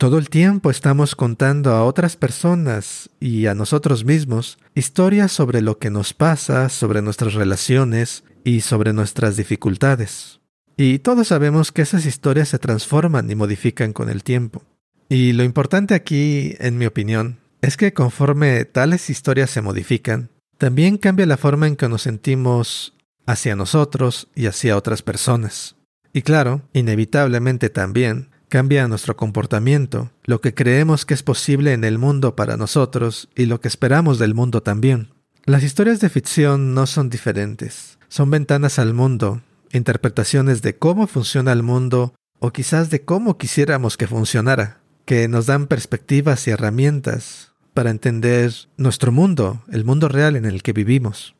Todo 0.00 0.16
el 0.16 0.30
tiempo 0.30 0.70
estamos 0.70 1.14
contando 1.14 1.72
a 1.72 1.84
otras 1.84 2.16
personas 2.16 3.10
y 3.20 3.44
a 3.48 3.54
nosotros 3.54 4.06
mismos 4.06 4.56
historias 4.74 5.30
sobre 5.30 5.60
lo 5.60 5.78
que 5.78 5.90
nos 5.90 6.14
pasa, 6.14 6.70
sobre 6.70 7.02
nuestras 7.02 7.34
relaciones 7.34 8.24
y 8.42 8.62
sobre 8.62 8.94
nuestras 8.94 9.36
dificultades. 9.36 10.40
Y 10.78 11.00
todos 11.00 11.28
sabemos 11.28 11.70
que 11.70 11.82
esas 11.82 12.06
historias 12.06 12.48
se 12.48 12.58
transforman 12.58 13.30
y 13.30 13.34
modifican 13.34 13.92
con 13.92 14.08
el 14.08 14.24
tiempo. 14.24 14.62
Y 15.10 15.34
lo 15.34 15.44
importante 15.44 15.92
aquí, 15.92 16.56
en 16.60 16.78
mi 16.78 16.86
opinión, 16.86 17.36
es 17.60 17.76
que 17.76 17.92
conforme 17.92 18.64
tales 18.64 19.10
historias 19.10 19.50
se 19.50 19.60
modifican, 19.60 20.30
también 20.56 20.96
cambia 20.96 21.26
la 21.26 21.36
forma 21.36 21.66
en 21.66 21.76
que 21.76 21.90
nos 21.90 22.00
sentimos 22.00 22.94
hacia 23.26 23.54
nosotros 23.54 24.28
y 24.34 24.46
hacia 24.46 24.78
otras 24.78 25.02
personas. 25.02 25.76
Y 26.14 26.22
claro, 26.22 26.62
inevitablemente 26.72 27.68
también 27.68 28.29
cambia 28.50 28.86
nuestro 28.88 29.16
comportamiento, 29.16 30.10
lo 30.24 30.42
que 30.42 30.52
creemos 30.52 31.06
que 31.06 31.14
es 31.14 31.22
posible 31.22 31.72
en 31.72 31.84
el 31.84 31.96
mundo 31.96 32.36
para 32.36 32.58
nosotros 32.58 33.30
y 33.34 33.46
lo 33.46 33.60
que 33.62 33.68
esperamos 33.68 34.18
del 34.18 34.34
mundo 34.34 34.62
también. 34.62 35.08
Las 35.46 35.62
historias 35.62 36.00
de 36.00 36.10
ficción 36.10 36.74
no 36.74 36.86
son 36.86 37.08
diferentes, 37.08 37.98
son 38.08 38.28
ventanas 38.30 38.78
al 38.78 38.92
mundo, 38.92 39.40
interpretaciones 39.72 40.60
de 40.60 40.76
cómo 40.76 41.06
funciona 41.06 41.52
el 41.52 41.62
mundo 41.62 42.12
o 42.40 42.50
quizás 42.50 42.90
de 42.90 43.02
cómo 43.02 43.38
quisiéramos 43.38 43.96
que 43.96 44.06
funcionara, 44.06 44.80
que 45.06 45.28
nos 45.28 45.46
dan 45.46 45.66
perspectivas 45.66 46.46
y 46.46 46.50
herramientas 46.50 47.52
para 47.72 47.90
entender 47.90 48.52
nuestro 48.76 49.12
mundo, 49.12 49.62
el 49.70 49.84
mundo 49.84 50.08
real 50.08 50.36
en 50.36 50.44
el 50.44 50.62
que 50.62 50.72
vivimos. 50.72 51.36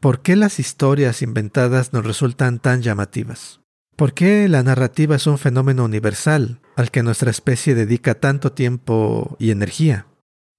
¿Por 0.00 0.22
qué 0.22 0.36
las 0.36 0.58
historias 0.58 1.22
inventadas 1.22 1.92
nos 1.92 2.04
resultan 2.04 2.58
tan 2.58 2.82
llamativas? 2.82 3.60
¿Por 3.98 4.14
qué 4.14 4.48
la 4.48 4.62
narrativa 4.62 5.16
es 5.16 5.26
un 5.26 5.38
fenómeno 5.38 5.84
universal 5.84 6.60
al 6.76 6.92
que 6.92 7.02
nuestra 7.02 7.32
especie 7.32 7.74
dedica 7.74 8.14
tanto 8.14 8.52
tiempo 8.52 9.34
y 9.40 9.50
energía? 9.50 10.06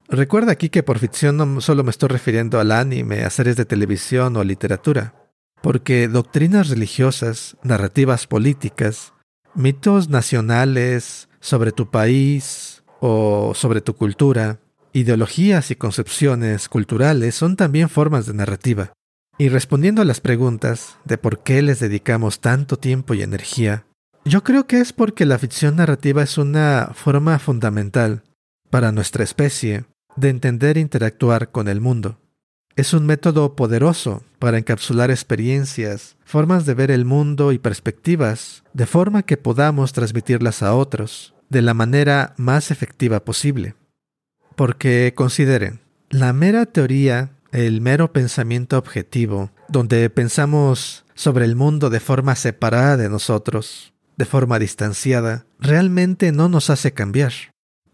Recuerda 0.10 0.52
aquí 0.52 0.68
que 0.68 0.84
por 0.84 1.00
ficción 1.00 1.38
no 1.38 1.62
solo 1.62 1.86
me 1.86 1.92
estoy 1.92 2.10
refiriendo 2.10 2.60
al 2.60 2.74
anime, 2.74 3.24
a 3.24 3.30
series 3.30 3.56
de 3.56 3.64
televisión 3.64 4.36
o 4.36 4.44
literatura, 4.44 5.14
porque 5.62 6.10
doctrinas 6.10 6.68
religiosas, 6.68 7.56
narrativas 7.64 8.28
políticas, 8.28 9.14
mitos 9.56 10.10
nacionales 10.10 11.30
sobre 11.40 11.72
tu 11.72 11.90
país 11.90 12.84
o 13.00 13.54
sobre 13.56 13.80
tu 13.80 13.94
cultura, 13.96 14.60
ideologías 14.92 15.72
y 15.72 15.78
concepciones 15.78 16.68
culturales 16.68 17.36
son 17.36 17.56
también 17.56 17.88
formas 17.88 18.26
de 18.26 18.34
narrativa. 18.34 18.92
Y 19.42 19.48
respondiendo 19.48 20.02
a 20.02 20.06
las 20.06 20.20
preguntas 20.20 20.98
de 21.06 21.18
por 21.18 21.44
qué 21.44 21.62
les 21.62 21.80
dedicamos 21.80 22.42
tanto 22.42 22.78
tiempo 22.78 23.14
y 23.14 23.22
energía, 23.22 23.86
yo 24.26 24.44
creo 24.44 24.68
que 24.68 24.82
es 24.82 24.92
porque 24.92 25.26
la 25.26 25.40
ficción 25.40 25.78
narrativa 25.78 26.22
es 26.22 26.38
una 26.38 26.92
forma 26.94 27.40
fundamental 27.40 28.24
para 28.70 28.92
nuestra 28.92 29.24
especie 29.24 29.86
de 30.18 30.28
entender 30.28 30.78
e 30.78 30.82
interactuar 30.82 31.52
con 31.52 31.70
el 31.70 31.80
mundo. 31.80 32.20
Es 32.76 32.94
un 32.94 33.06
método 33.06 33.56
poderoso 33.56 34.24
para 34.40 34.58
encapsular 34.58 35.10
experiencias, 35.10 36.18
formas 36.26 36.66
de 36.66 36.74
ver 36.74 36.92
el 36.92 37.06
mundo 37.06 37.54
y 37.54 37.60
perspectivas, 37.60 38.66
de 38.74 38.86
forma 38.88 39.24
que 39.24 39.38
podamos 39.38 39.94
transmitirlas 39.94 40.64
a 40.64 40.76
otros 40.76 41.34
de 41.48 41.62
la 41.62 41.74
manera 41.74 42.34
más 42.36 42.72
efectiva 42.72 43.24
posible. 43.24 43.76
Porque 44.58 45.14
consideren, 45.16 45.80
la 46.10 46.34
mera 46.34 46.66
teoría 46.66 47.39
el 47.52 47.82
mero 47.82 48.14
pensamiento 48.14 48.78
objetivo, 48.78 49.52
donde 49.68 50.10
pensamos 50.10 51.06
sobre 51.16 51.46
el 51.46 51.56
mundo 51.56 51.90
de 51.90 52.00
forma 52.00 52.36
separada 52.36 52.98
de 52.98 53.10
nosotros, 53.10 53.94
de 54.18 54.26
forma 54.26 54.60
distanciada, 54.60 55.46
realmente 55.60 56.32
no 56.32 56.50
nos 56.50 56.70
hace 56.70 56.94
cambiar. 56.94 57.34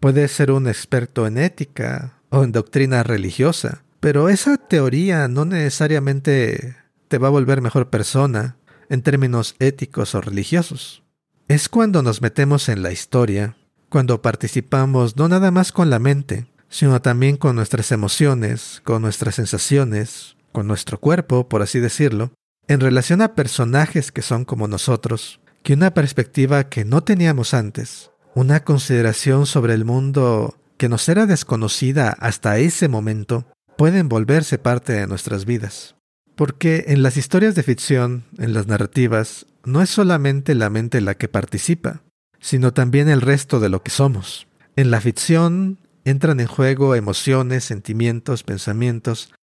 Puedes 0.00 0.32
ser 0.32 0.50
un 0.50 0.68
experto 0.68 1.26
en 1.26 1.38
ética 1.38 2.20
o 2.30 2.44
en 2.44 2.52
doctrina 2.52 3.02
religiosa, 3.02 3.82
pero 4.00 4.28
esa 4.28 4.56
teoría 4.56 5.28
no 5.28 5.44
necesariamente 5.44 6.76
te 7.08 7.18
va 7.18 7.28
a 7.28 7.30
volver 7.30 7.62
mejor 7.62 7.88
persona 7.88 8.56
en 8.88 9.02
términos 9.02 9.56
éticos 9.58 10.14
o 10.14 10.20
religiosos. 10.20 11.02
Es 11.48 11.68
cuando 11.68 12.02
nos 12.02 12.22
metemos 12.22 12.68
en 12.68 12.82
la 12.82 12.92
historia, 12.92 13.56
cuando 13.88 14.20
participamos 14.20 15.16
no 15.16 15.28
nada 15.28 15.50
más 15.50 15.72
con 15.72 15.90
la 15.90 15.98
mente, 15.98 16.46
sino 16.68 17.00
también 17.00 17.36
con 17.36 17.56
nuestras 17.56 17.92
emociones, 17.92 18.80
con 18.84 19.02
nuestras 19.02 19.36
sensaciones, 19.36 20.36
con 20.52 20.66
nuestro 20.66 20.98
cuerpo, 20.98 21.48
por 21.48 21.62
así 21.62 21.80
decirlo, 21.80 22.32
en 22.68 22.80
relación 22.80 23.22
a 23.22 23.34
personajes 23.34 24.10
que 24.10 24.22
son 24.22 24.44
como 24.44 24.68
nosotros, 24.68 25.40
que 25.62 25.74
una 25.74 25.92
perspectiva 25.92 26.68
que 26.68 26.84
no 26.84 27.02
teníamos 27.02 27.54
antes, 27.54 28.10
una 28.34 28.64
consideración 28.64 29.46
sobre 29.46 29.74
el 29.74 29.84
mundo 29.84 30.56
que 30.76 30.88
nos 30.88 31.08
era 31.08 31.26
desconocida 31.26 32.10
hasta 32.10 32.58
ese 32.58 32.88
momento, 32.88 33.46
pueden 33.76 34.08
volverse 34.08 34.58
parte 34.58 34.92
de 34.92 35.06
nuestras 35.06 35.44
vidas. 35.44 35.96
Porque 36.34 36.84
en 36.88 37.02
las 37.02 37.16
historias 37.16 37.54
de 37.54 37.62
ficción, 37.62 38.24
en 38.38 38.52
las 38.52 38.66
narrativas, 38.66 39.46
no 39.64 39.82
es 39.82 39.90
solamente 39.90 40.54
la 40.54 40.70
mente 40.70 41.00
la 41.00 41.14
que 41.14 41.28
participa, 41.28 42.02
sino 42.40 42.72
también 42.72 43.08
el 43.08 43.20
resto 43.20 43.58
de 43.58 43.68
lo 43.68 43.82
que 43.82 43.90
somos. 43.90 44.46
En 44.76 44.90
la 44.90 45.00
ficción, 45.00 45.78
entran 46.06 46.38
en 46.38 46.46
juego 46.46 46.94
emociones, 46.94 47.64
sentimientos, 47.64 48.44
pensamientos, 48.44 49.34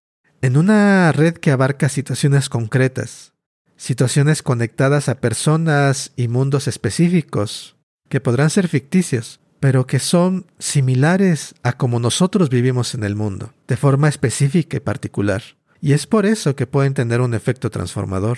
en 0.42 0.56
una 0.56 1.12
red 1.12 1.36
que 1.36 1.52
abarca 1.52 1.90
situaciones 1.90 2.48
concretas, 2.48 3.34
situaciones 3.76 4.42
conectadas 4.42 5.10
a 5.10 5.20
personas 5.20 6.14
y 6.16 6.30
mundos 6.30 6.70
específicos, 6.70 7.76
que 8.08 8.22
podrán 8.22 8.50
ser 8.50 8.70
ficticios, 8.70 9.42
pero 9.60 9.86
que 9.88 10.00
son 10.00 10.46
similares 10.58 11.54
a 11.64 11.74
como 11.74 12.00
nosotros 12.00 12.50
vivimos 12.50 12.96
en 12.96 13.04
el 13.04 13.16
mundo, 13.16 13.54
de 13.68 13.76
forma 13.76 14.08
específica 14.08 14.78
y 14.78 14.80
particular. 14.80 15.44
Y 15.82 15.92
es 15.92 16.08
por 16.08 16.26
eso 16.26 16.56
que 16.56 16.66
pueden 16.66 16.94
tener 16.94 17.20
un 17.20 17.34
efecto 17.34 17.70
transformador. 17.72 18.38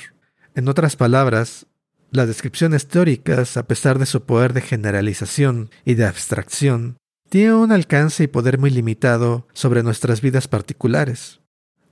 En 0.55 0.67
otras 0.67 0.95
palabras, 0.95 1.67
las 2.09 2.27
descripciones 2.27 2.87
teóricas, 2.87 3.55
a 3.55 3.67
pesar 3.67 3.99
de 3.99 4.07
su 4.07 4.23
poder 4.23 4.53
de 4.53 4.61
generalización 4.61 5.69
y 5.83 5.93
de 5.93 6.05
abstracción, 6.05 6.97
tienen 7.29 7.53
un 7.53 7.71
alcance 7.71 8.23
y 8.23 8.27
poder 8.27 8.59
muy 8.59 8.69
limitado 8.69 9.47
sobre 9.53 9.83
nuestras 9.83 10.21
vidas 10.21 10.47
particulares, 10.47 11.41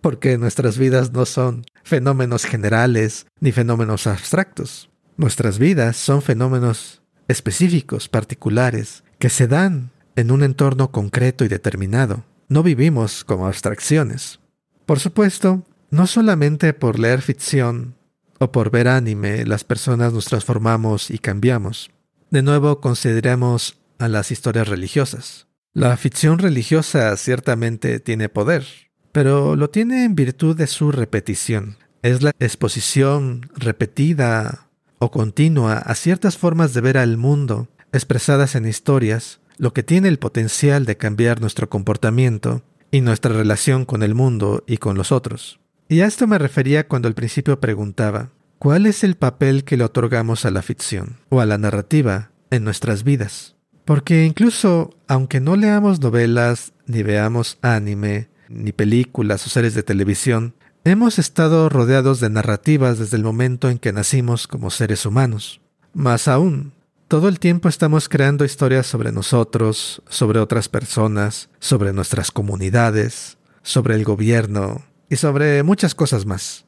porque 0.02 0.38
nuestras 0.38 0.78
vidas 0.78 1.12
no 1.12 1.26
son 1.26 1.66
fenómenos 1.84 2.46
generales 2.46 3.26
ni 3.40 3.52
fenómenos 3.52 4.08
abstractos. 4.08 4.90
Nuestras 5.18 5.60
vidas 5.60 5.98
son 5.98 6.22
fenómenos 6.22 7.02
específicos, 7.28 8.10
particulares, 8.10 9.04
que 9.20 9.30
se 9.30 9.48
dan 9.48 9.92
en 10.16 10.32
un 10.32 10.44
entorno 10.44 10.92
concreto 10.92 11.46
y 11.46 11.48
determinado. 11.48 12.24
No 12.50 12.64
vivimos 12.64 13.24
como 13.24 13.48
abstracciones. 13.48 14.40
Por 14.86 15.00
supuesto, 15.00 15.64
no 15.90 16.08
solamente 16.08 16.74
por 16.74 17.00
leer 17.00 17.22
ficción 17.22 17.96
o 18.40 18.52
por 18.52 18.72
ver 18.72 18.88
anime 18.88 19.46
las 19.46 19.64
personas 19.64 20.14
nos 20.14 20.26
transformamos 20.26 21.10
y 21.10 21.20
cambiamos. 21.20 21.92
De 22.30 22.42
nuevo 22.42 22.82
consideremos 22.82 23.78
a 24.00 24.08
las 24.08 24.32
historias 24.32 24.68
religiosas. 24.68 25.48
La 25.74 25.96
ficción 25.98 26.40
religiosa 26.40 27.16
ciertamente 27.18 28.00
tiene 28.00 28.30
poder, 28.30 28.66
pero 29.12 29.56
lo 29.56 29.70
tiene 29.70 30.06
en 30.06 30.16
virtud 30.16 30.56
de 30.56 30.68
su 30.68 30.92
repetición. 30.92 31.78
Es 32.02 32.22
la 32.22 32.32
exposición 32.40 33.50
repetida 33.56 34.68
o 35.00 35.10
continua 35.10 35.78
a 35.78 35.96
ciertas 35.96 36.38
formas 36.38 36.74
de 36.74 36.82
ver 36.82 36.98
al 36.98 37.18
mundo 37.18 37.70
expresadas 37.92 38.56
en 38.56 38.68
historias, 38.68 39.40
lo 39.58 39.74
que 39.74 39.84
tiene 39.84 40.10
el 40.10 40.20
potencial 40.20 40.86
de 40.86 40.98
cambiar 40.98 41.42
nuestro 41.42 41.70
comportamiento 41.70 42.64
y 42.92 43.02
nuestra 43.02 43.34
relación 43.34 43.86
con 43.86 44.04
el 44.04 44.16
mundo 44.16 44.64
y 44.68 44.78
con 44.78 44.98
los 44.98 45.12
otros. 45.12 45.60
Y 45.90 46.02
a 46.02 46.06
esto 46.06 46.28
me 46.28 46.38
refería 46.38 46.88
cuando 46.88 47.08
al 47.08 47.14
principio 47.14 47.60
preguntaba, 47.60 48.30
¿cuál 48.60 48.86
es 48.86 49.04
el 49.04 49.16
papel 49.16 49.64
que 49.64 49.78
le 49.78 49.84
otorgamos 49.84 50.46
a 50.46 50.52
la 50.52 50.62
ficción 50.62 51.18
o 51.30 51.40
a 51.40 51.46
la 51.46 51.58
narrativa 51.58 52.32
en 52.50 52.64
nuestras 52.64 53.04
vidas? 53.04 53.53
Porque 53.86 54.26
incluso 54.26 54.96
aunque 55.08 55.40
no 55.40 55.56
leamos 55.56 56.00
novelas, 56.00 56.74
ni 56.86 57.04
veamos 57.04 57.58
anime, 57.62 58.30
ni 58.50 58.72
películas 58.72 59.46
o 59.46 59.50
series 59.50 59.74
de 59.74 59.84
televisión, 59.84 60.56
hemos 60.86 61.20
estado 61.20 61.70
rodeados 61.70 62.20
de 62.20 62.30
narrativas 62.30 63.00
desde 63.00 63.18
el 63.18 63.24
momento 63.24 63.70
en 63.70 63.80
que 63.80 63.94
nacimos 63.94 64.48
como 64.48 64.70
seres 64.70 65.06
humanos. 65.06 65.62
Más 65.94 66.28
aún, 66.28 66.74
todo 67.08 67.28
el 67.28 67.40
tiempo 67.40 67.70
estamos 67.70 68.10
creando 68.10 68.44
historias 68.44 68.88
sobre 68.88 69.12
nosotros, 69.12 70.02
sobre 70.10 70.40
otras 70.40 70.68
personas, 70.70 71.50
sobre 71.60 71.94
nuestras 71.94 72.32
comunidades, 72.32 73.38
sobre 73.62 73.96
el 73.96 74.04
gobierno 74.04 74.84
y 75.10 75.18
sobre 75.18 75.62
muchas 75.64 75.94
cosas 75.94 76.26
más. 76.26 76.66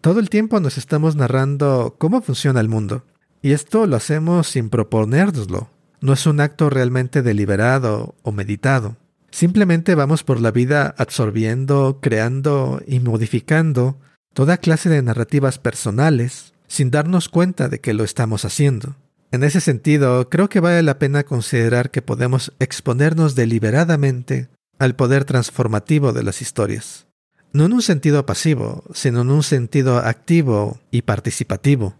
Todo 0.00 0.20
el 0.20 0.30
tiempo 0.30 0.60
nos 0.60 0.78
estamos 0.78 1.16
narrando 1.16 1.96
cómo 1.98 2.22
funciona 2.22 2.60
el 2.60 2.68
mundo, 2.68 3.04
y 3.42 3.52
esto 3.52 3.86
lo 3.86 3.96
hacemos 3.96 4.46
sin 4.46 4.70
proponérnoslo. 4.70 5.68
No 6.00 6.12
es 6.12 6.26
un 6.26 6.40
acto 6.40 6.70
realmente 6.70 7.22
deliberado 7.22 8.14
o 8.22 8.32
meditado. 8.32 8.96
Simplemente 9.30 9.94
vamos 9.94 10.24
por 10.24 10.40
la 10.40 10.50
vida 10.50 10.94
absorbiendo, 10.96 11.98
creando 12.00 12.80
y 12.86 13.00
modificando 13.00 13.98
toda 14.32 14.58
clase 14.58 14.88
de 14.88 15.02
narrativas 15.02 15.58
personales 15.58 16.54
sin 16.66 16.90
darnos 16.90 17.28
cuenta 17.28 17.68
de 17.68 17.80
que 17.80 17.94
lo 17.94 18.04
estamos 18.04 18.44
haciendo. 18.44 18.96
En 19.30 19.42
ese 19.44 19.60
sentido, 19.60 20.30
creo 20.30 20.48
que 20.48 20.60
vale 20.60 20.82
la 20.82 20.98
pena 20.98 21.24
considerar 21.24 21.90
que 21.90 22.02
podemos 22.02 22.52
exponernos 22.60 23.34
deliberadamente 23.34 24.48
al 24.78 24.94
poder 24.94 25.24
transformativo 25.24 26.12
de 26.12 26.22
las 26.22 26.40
historias. 26.40 27.06
No 27.52 27.66
en 27.66 27.72
un 27.72 27.82
sentido 27.82 28.24
pasivo, 28.26 28.84
sino 28.94 29.22
en 29.22 29.30
un 29.30 29.42
sentido 29.42 29.98
activo 29.98 30.80
y 30.90 31.02
participativo. 31.02 31.94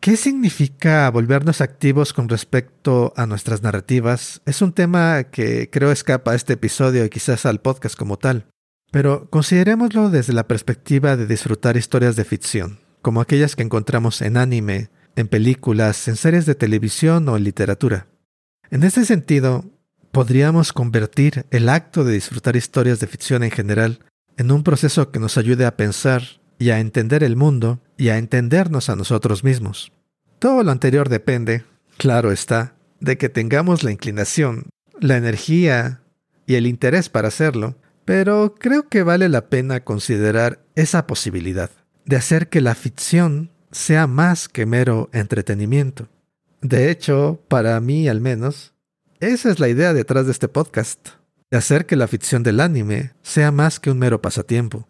¿Qué 0.00 0.16
significa 0.16 1.10
volvernos 1.10 1.60
activos 1.60 2.12
con 2.12 2.28
respecto 2.28 3.12
a 3.16 3.26
nuestras 3.26 3.62
narrativas? 3.62 4.40
Es 4.46 4.62
un 4.62 4.72
tema 4.72 5.24
que 5.24 5.70
creo 5.70 5.90
escapa 5.90 6.32
a 6.32 6.34
este 6.36 6.52
episodio 6.52 7.04
y 7.04 7.10
quizás 7.10 7.44
al 7.46 7.60
podcast 7.60 7.96
como 7.96 8.16
tal. 8.16 8.46
Pero 8.92 9.28
considerémoslo 9.28 10.08
desde 10.08 10.32
la 10.32 10.46
perspectiva 10.46 11.16
de 11.16 11.26
disfrutar 11.26 11.76
historias 11.76 12.14
de 12.14 12.24
ficción, 12.24 12.78
como 13.02 13.20
aquellas 13.20 13.56
que 13.56 13.64
encontramos 13.64 14.22
en 14.22 14.36
anime, 14.36 14.90
en 15.16 15.26
películas, 15.26 16.06
en 16.06 16.14
series 16.14 16.46
de 16.46 16.54
televisión 16.54 17.28
o 17.28 17.36
en 17.36 17.42
literatura. 17.42 18.06
En 18.70 18.84
ese 18.84 19.04
sentido, 19.04 19.64
podríamos 20.12 20.72
convertir 20.72 21.44
el 21.50 21.68
acto 21.68 22.04
de 22.04 22.12
disfrutar 22.12 22.54
historias 22.54 23.00
de 23.00 23.08
ficción 23.08 23.42
en 23.42 23.50
general 23.50 23.98
en 24.36 24.52
un 24.52 24.62
proceso 24.62 25.10
que 25.10 25.18
nos 25.18 25.36
ayude 25.36 25.66
a 25.66 25.76
pensar 25.76 26.22
y 26.58 26.70
a 26.70 26.80
entender 26.80 27.22
el 27.22 27.36
mundo 27.36 27.80
y 27.96 28.08
a 28.08 28.18
entendernos 28.18 28.88
a 28.88 28.96
nosotros 28.96 29.44
mismos. 29.44 29.92
Todo 30.38 30.62
lo 30.62 30.70
anterior 30.70 31.08
depende, 31.08 31.64
claro 31.96 32.32
está, 32.32 32.74
de 33.00 33.18
que 33.18 33.28
tengamos 33.28 33.84
la 33.84 33.92
inclinación, 33.92 34.70
la 35.00 35.16
energía 35.16 36.00
y 36.46 36.54
el 36.54 36.66
interés 36.66 37.08
para 37.08 37.28
hacerlo, 37.28 37.76
pero 38.04 38.54
creo 38.58 38.88
que 38.88 39.02
vale 39.02 39.28
la 39.28 39.48
pena 39.48 39.84
considerar 39.84 40.60
esa 40.74 41.06
posibilidad 41.06 41.70
de 42.04 42.16
hacer 42.16 42.48
que 42.48 42.60
la 42.60 42.74
ficción 42.74 43.50
sea 43.70 44.06
más 44.06 44.48
que 44.48 44.64
mero 44.64 45.10
entretenimiento. 45.12 46.08
De 46.62 46.90
hecho, 46.90 47.42
para 47.48 47.78
mí 47.80 48.08
al 48.08 48.20
menos, 48.20 48.72
esa 49.20 49.50
es 49.50 49.60
la 49.60 49.68
idea 49.68 49.92
detrás 49.92 50.26
de 50.26 50.32
este 50.32 50.48
podcast, 50.48 51.08
de 51.50 51.58
hacer 51.58 51.86
que 51.86 51.96
la 51.96 52.08
ficción 52.08 52.42
del 52.42 52.60
anime 52.60 53.12
sea 53.22 53.52
más 53.52 53.78
que 53.78 53.90
un 53.90 53.98
mero 53.98 54.22
pasatiempo. 54.22 54.88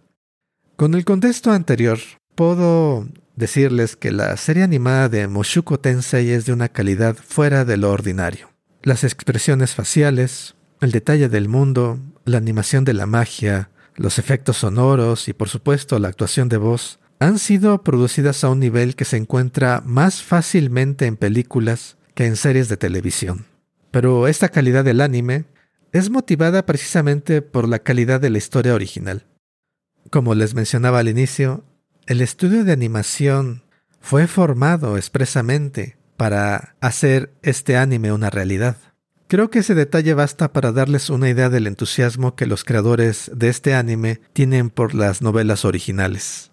Con 0.78 0.94
el 0.94 1.04
contexto 1.04 1.50
anterior, 1.50 1.98
puedo 2.36 3.08
decirles 3.34 3.96
que 3.96 4.12
la 4.12 4.36
serie 4.36 4.62
animada 4.62 5.08
de 5.08 5.26
Moshuko 5.26 5.80
Tensei 5.80 6.30
es 6.30 6.46
de 6.46 6.52
una 6.52 6.68
calidad 6.68 7.16
fuera 7.16 7.64
de 7.64 7.76
lo 7.76 7.90
ordinario. 7.90 8.52
Las 8.84 9.02
expresiones 9.02 9.74
faciales, 9.74 10.54
el 10.80 10.92
detalle 10.92 11.28
del 11.28 11.48
mundo, 11.48 11.98
la 12.24 12.38
animación 12.38 12.84
de 12.84 12.94
la 12.94 13.06
magia, 13.06 13.70
los 13.96 14.20
efectos 14.20 14.58
sonoros 14.58 15.26
y 15.26 15.32
por 15.32 15.48
supuesto 15.48 15.98
la 15.98 16.06
actuación 16.06 16.48
de 16.48 16.58
voz 16.58 17.00
han 17.18 17.40
sido 17.40 17.82
producidas 17.82 18.44
a 18.44 18.48
un 18.48 18.60
nivel 18.60 18.94
que 18.94 19.04
se 19.04 19.16
encuentra 19.16 19.82
más 19.84 20.22
fácilmente 20.22 21.06
en 21.06 21.16
películas 21.16 21.96
que 22.14 22.26
en 22.26 22.36
series 22.36 22.68
de 22.68 22.76
televisión. 22.76 23.46
Pero 23.90 24.28
esta 24.28 24.48
calidad 24.48 24.84
del 24.84 25.00
anime 25.00 25.46
es 25.90 26.08
motivada 26.08 26.64
precisamente 26.66 27.42
por 27.42 27.68
la 27.68 27.80
calidad 27.80 28.20
de 28.20 28.30
la 28.30 28.38
historia 28.38 28.76
original. 28.76 29.24
Como 30.10 30.34
les 30.34 30.54
mencionaba 30.54 31.00
al 31.00 31.08
inicio, 31.08 31.64
el 32.06 32.22
estudio 32.22 32.64
de 32.64 32.72
animación 32.72 33.62
fue 34.00 34.26
formado 34.26 34.96
expresamente 34.96 35.98
para 36.16 36.74
hacer 36.80 37.34
este 37.42 37.76
anime 37.76 38.12
una 38.12 38.30
realidad. 38.30 38.76
Creo 39.26 39.50
que 39.50 39.58
ese 39.58 39.74
detalle 39.74 40.14
basta 40.14 40.54
para 40.54 40.72
darles 40.72 41.10
una 41.10 41.28
idea 41.28 41.50
del 41.50 41.66
entusiasmo 41.66 42.34
que 42.34 42.46
los 42.46 42.64
creadores 42.64 43.30
de 43.34 43.50
este 43.50 43.74
anime 43.74 44.22
tienen 44.32 44.70
por 44.70 44.94
las 44.94 45.20
novelas 45.20 45.66
originales. 45.66 46.50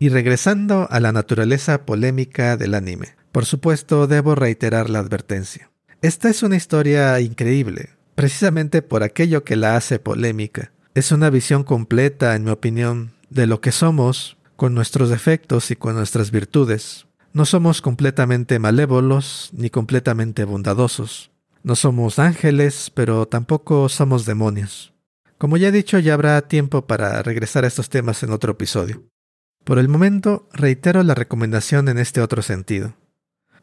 Y 0.00 0.08
regresando 0.08 0.88
a 0.90 0.98
la 0.98 1.12
naturaleza 1.12 1.86
polémica 1.86 2.56
del 2.56 2.74
anime, 2.74 3.14
por 3.30 3.46
supuesto 3.46 4.08
debo 4.08 4.34
reiterar 4.34 4.90
la 4.90 4.98
advertencia. 4.98 5.70
Esta 6.02 6.28
es 6.28 6.42
una 6.42 6.56
historia 6.56 7.20
increíble, 7.20 7.90
precisamente 8.16 8.82
por 8.82 9.04
aquello 9.04 9.44
que 9.44 9.54
la 9.54 9.76
hace 9.76 10.00
polémica. 10.00 10.72
Es 10.94 11.12
una 11.12 11.30
visión 11.30 11.64
completa, 11.64 12.34
en 12.34 12.44
mi 12.44 12.50
opinión, 12.50 13.12
de 13.30 13.46
lo 13.46 13.60
que 13.60 13.72
somos, 13.72 14.36
con 14.56 14.74
nuestros 14.74 15.10
defectos 15.10 15.70
y 15.70 15.76
con 15.76 15.94
nuestras 15.94 16.30
virtudes. 16.30 17.06
No 17.32 17.44
somos 17.44 17.82
completamente 17.82 18.58
malévolos 18.58 19.50
ni 19.52 19.70
completamente 19.70 20.44
bondadosos. 20.44 21.30
No 21.62 21.76
somos 21.76 22.18
ángeles, 22.18 22.90
pero 22.92 23.26
tampoco 23.26 23.88
somos 23.88 24.24
demonios. 24.24 24.92
Como 25.36 25.56
ya 25.56 25.68
he 25.68 25.72
dicho, 25.72 25.98
ya 25.98 26.14
habrá 26.14 26.40
tiempo 26.42 26.86
para 26.86 27.22
regresar 27.22 27.64
a 27.64 27.68
estos 27.68 27.90
temas 27.90 28.22
en 28.24 28.30
otro 28.30 28.52
episodio. 28.52 29.04
Por 29.64 29.78
el 29.78 29.88
momento, 29.88 30.48
reitero 30.52 31.02
la 31.02 31.14
recomendación 31.14 31.88
en 31.88 31.98
este 31.98 32.20
otro 32.20 32.42
sentido. 32.42 32.96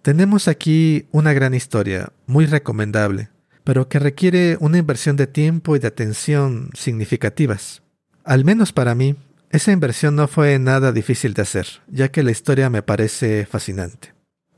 Tenemos 0.01 0.47
aquí 0.47 1.07
una 1.11 1.33
gran 1.33 1.53
historia, 1.53 2.13
muy 2.27 2.45
recomendable, 2.45 3.29
pero 3.65 3.89
que 3.89 3.99
requiere 3.99 4.58
una 4.62 4.78
inversión 4.78 5.17
de 5.17 5.28
tiempo 5.28 5.75
y 5.75 5.80
de 5.80 5.88
atención 5.88 6.69
significativas. 6.73 7.82
Al 8.23 8.45
menos 8.45 8.71
para 8.71 8.95
mí, 8.95 9.17
esa 9.49 9.71
inversión 9.71 10.15
no 10.15 10.28
fue 10.28 10.58
nada 10.60 10.91
difícil 10.91 11.34
de 11.34 11.41
hacer, 11.41 11.67
ya 11.88 12.10
que 12.10 12.23
la 12.23 12.32
historia 12.32 12.69
me 12.69 12.84
parece 12.84 13.45
fascinante. 13.45 14.13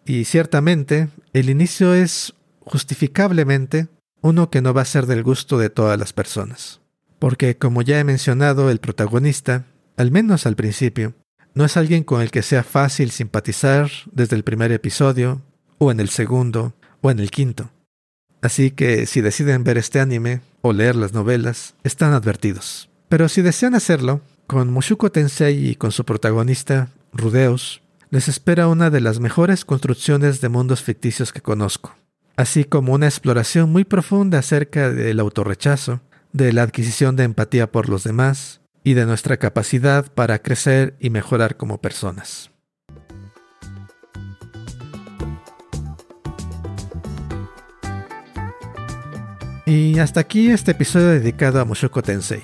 Y 0.06 0.26
ciertamente, 0.26 1.10
el 1.34 1.50
inicio 1.50 1.94
es 1.94 2.34
justificablemente 2.60 3.88
uno 4.22 4.50
que 4.50 4.62
no 4.62 4.74
va 4.74 4.82
a 4.82 4.86
ser 4.86 5.06
del 5.06 5.24
gusto 5.24 5.58
de 5.58 5.70
todas 5.70 5.98
las 5.98 6.14
personas. 6.14 6.82
Porque, 7.18 7.58
como 7.58 7.82
ya 7.82 8.00
he 8.00 8.04
mencionado, 8.04 8.70
el 8.70 8.80
protagonista, 8.80 9.66
al 9.96 10.12
menos 10.12 10.46
al 10.46 10.56
principio, 10.56 11.14
no 11.54 11.64
es 11.64 11.78
alguien 11.78 12.04
con 12.04 12.22
el 12.22 12.30
que 12.30 12.42
sea 12.42 12.64
fácil 12.64 13.12
simpatizar 13.12 13.90
desde 14.12 14.36
el 14.36 14.44
primer 14.44 14.72
episodio, 14.72 15.42
o 15.78 15.92
en 15.92 16.00
el 16.00 16.10
segundo, 16.10 16.74
o 17.02 17.10
en 17.10 17.20
el 17.20 17.32
quinto. 17.32 17.72
Así 18.48 18.72
que 18.72 19.06
si 19.08 19.20
deciden 19.20 19.66
ver 19.66 19.78
este 19.78 20.00
anime 20.00 20.40
o 20.62 20.72
leer 20.72 20.96
las 20.96 21.12
novelas, 21.12 21.76
están 21.84 22.14
advertidos. 22.14 22.90
Pero 23.10 23.28
si 23.28 23.42
desean 23.42 23.76
hacerlo, 23.76 24.22
con 24.48 24.72
Mushuko 24.72 25.12
Tensei 25.12 25.68
y 25.68 25.76
con 25.76 25.92
su 25.92 26.06
protagonista, 26.06 26.88
Rudeus, 27.12 27.82
les 28.10 28.30
espera 28.30 28.70
una 28.70 28.90
de 28.90 29.02
las 29.02 29.20
mejores 29.20 29.66
construcciones 29.66 30.40
de 30.40 30.48
mundos 30.48 30.82
ficticios 30.82 31.34
que 31.34 31.42
conozco, 31.42 31.98
así 32.38 32.64
como 32.64 32.94
una 32.94 33.08
exploración 33.08 33.70
muy 33.70 33.84
profunda 33.84 34.40
acerca 34.40 34.92
del 34.92 35.20
autorrechazo, 35.20 36.00
de 36.32 36.54
la 36.54 36.64
adquisición 36.64 37.18
de 37.18 37.26
empatía 37.26 37.70
por 37.70 37.90
los 37.90 38.06
demás 38.06 38.62
y 38.82 38.94
de 38.94 39.06
nuestra 39.06 39.36
capacidad 39.36 40.10
para 40.14 40.42
crecer 40.42 40.96
y 41.02 41.10
mejorar 41.10 41.58
como 41.58 41.82
personas. 41.82 42.52
Y 49.68 50.00
hasta 50.00 50.22
aquí 50.22 50.50
este 50.50 50.72
episodio 50.72 51.10
dedicado 51.10 51.60
a 51.60 51.66
Mushoku 51.66 52.02
Tensei. 52.02 52.42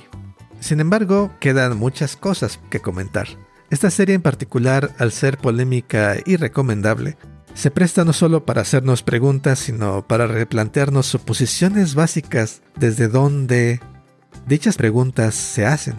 Sin 0.59 0.81
embargo, 0.81 1.31
quedan 1.39 1.77
muchas 1.77 2.17
cosas 2.17 2.59
que 2.69 2.81
comentar. 2.81 3.29
Esta 3.69 3.89
serie 3.89 4.13
en 4.13 4.21
particular, 4.21 4.91
al 4.99 5.13
ser 5.13 5.37
polémica 5.37 6.17
y 6.25 6.35
recomendable, 6.35 7.15
se 7.53 7.71
presta 7.71 8.03
no 8.03 8.11
solo 8.11 8.43
para 8.45 8.59
hacernos 8.59 9.03
preguntas, 9.03 9.59
sino 9.59 10.05
para 10.05 10.27
replantearnos 10.27 11.05
suposiciones 11.05 11.95
básicas 11.95 12.61
desde 12.75 13.07
donde 13.07 13.79
dichas 14.45 14.75
preguntas 14.75 15.33
se 15.33 15.65
hacen. 15.65 15.95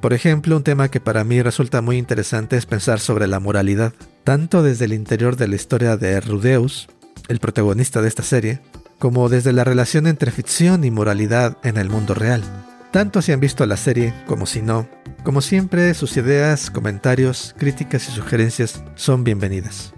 Por 0.00 0.12
ejemplo, 0.12 0.56
un 0.56 0.64
tema 0.64 0.90
que 0.90 0.98
para 0.98 1.22
mí 1.22 1.40
resulta 1.40 1.82
muy 1.82 1.98
interesante 1.98 2.56
es 2.56 2.66
pensar 2.66 2.98
sobre 2.98 3.28
la 3.28 3.38
moralidad, 3.38 3.92
tanto 4.24 4.64
desde 4.64 4.86
el 4.86 4.92
interior 4.92 5.36
de 5.36 5.46
la 5.46 5.54
historia 5.54 5.96
de 5.96 6.20
Rudeus, 6.20 6.88
el 7.28 7.38
protagonista 7.38 8.02
de 8.02 8.08
esta 8.08 8.24
serie, 8.24 8.60
como 8.98 9.28
desde 9.28 9.52
la 9.52 9.64
relación 9.64 10.06
entre 10.06 10.30
ficción 10.30 10.84
y 10.84 10.90
moralidad 10.90 11.56
en 11.62 11.76
el 11.76 11.88
mundo 11.88 12.14
real. 12.14 12.42
Tanto 12.90 13.22
si 13.22 13.32
han 13.32 13.40
visto 13.40 13.66
la 13.66 13.76
serie 13.76 14.14
como 14.26 14.46
si 14.46 14.62
no, 14.62 14.88
como 15.22 15.40
siempre 15.40 15.92
sus 15.94 16.16
ideas, 16.16 16.70
comentarios, 16.70 17.54
críticas 17.58 18.08
y 18.08 18.12
sugerencias 18.12 18.82
son 18.94 19.24
bienvenidas. 19.24 19.92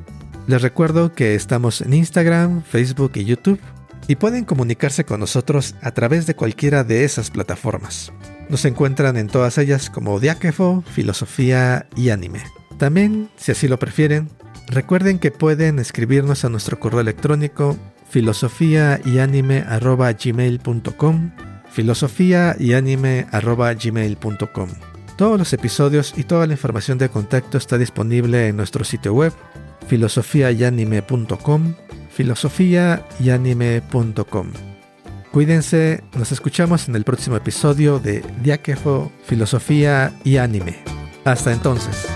Les 0.47 0.61
recuerdo 0.63 1.13
que 1.13 1.35
estamos 1.35 1.81
en 1.81 1.95
Instagram, 1.95 2.63
Facebook 2.65 3.13
y 3.15 3.25
YouTube 3.25 3.61
y 4.09 4.17
pueden 4.17 4.45
comunicarse 4.45 5.05
con 5.05 5.21
nosotros 5.21 5.77
a 5.83 5.93
través 5.93 6.27
de 6.27 6.35
cualquiera 6.35 6.83
de 6.83 7.05
esas 7.05 7.31
plataformas. 7.31 8.13
Nos 8.49 8.65
encuentran 8.65 9.17
en 9.17 9.29
todas 9.29 9.59
ellas 9.59 9.89
como 9.89 10.19
Diáquefo, 10.19 10.83
Filosofía 10.93 11.87
y 11.95 12.11
Anime. 12.11 12.43
También, 12.79 13.31
si 13.37 13.53
así 13.53 13.69
lo 13.69 13.79
prefieren, 13.79 14.29
recuerden 14.67 15.21
que 15.21 15.31
pueden 15.31 15.79
escribirnos 15.79 16.45
a 16.45 16.49
nuestro 16.49 16.81
correo 16.81 17.01
electrónico 17.01 17.77
filosofía 18.11 19.01
y 19.05 19.19
anime 19.19 19.65
gmail.com 19.65 21.31
filosofía 21.71 22.57
y 22.59 22.73
anime 22.75 23.27
gmail.com 23.33 24.69
Todos 25.17 25.39
los 25.39 25.53
episodios 25.53 26.15
y 26.17 26.25
toda 26.25 26.47
la 26.47 26.55
información 26.55 26.99
de 26.99 27.09
contacto 27.09 27.57
está 27.57 27.79
disponible 27.79 28.49
en 28.49 28.57
nuestro 28.57 28.83
sitio 28.85 29.15
web 29.15 29.33
filosofiayanime.com 29.87 31.75
filosofiayanime.com 32.11 34.49
Cuídense, 35.31 36.03
nos 36.17 36.33
escuchamos 36.33 36.89
en 36.89 36.97
el 36.97 37.05
próximo 37.05 37.37
episodio 37.37 38.01
de 38.01 38.25
Diáquefo, 38.43 39.13
Filosofía 39.25 40.13
y 40.25 40.39
Anime. 40.39 40.83
Hasta 41.25 41.53
entonces. 41.53 42.09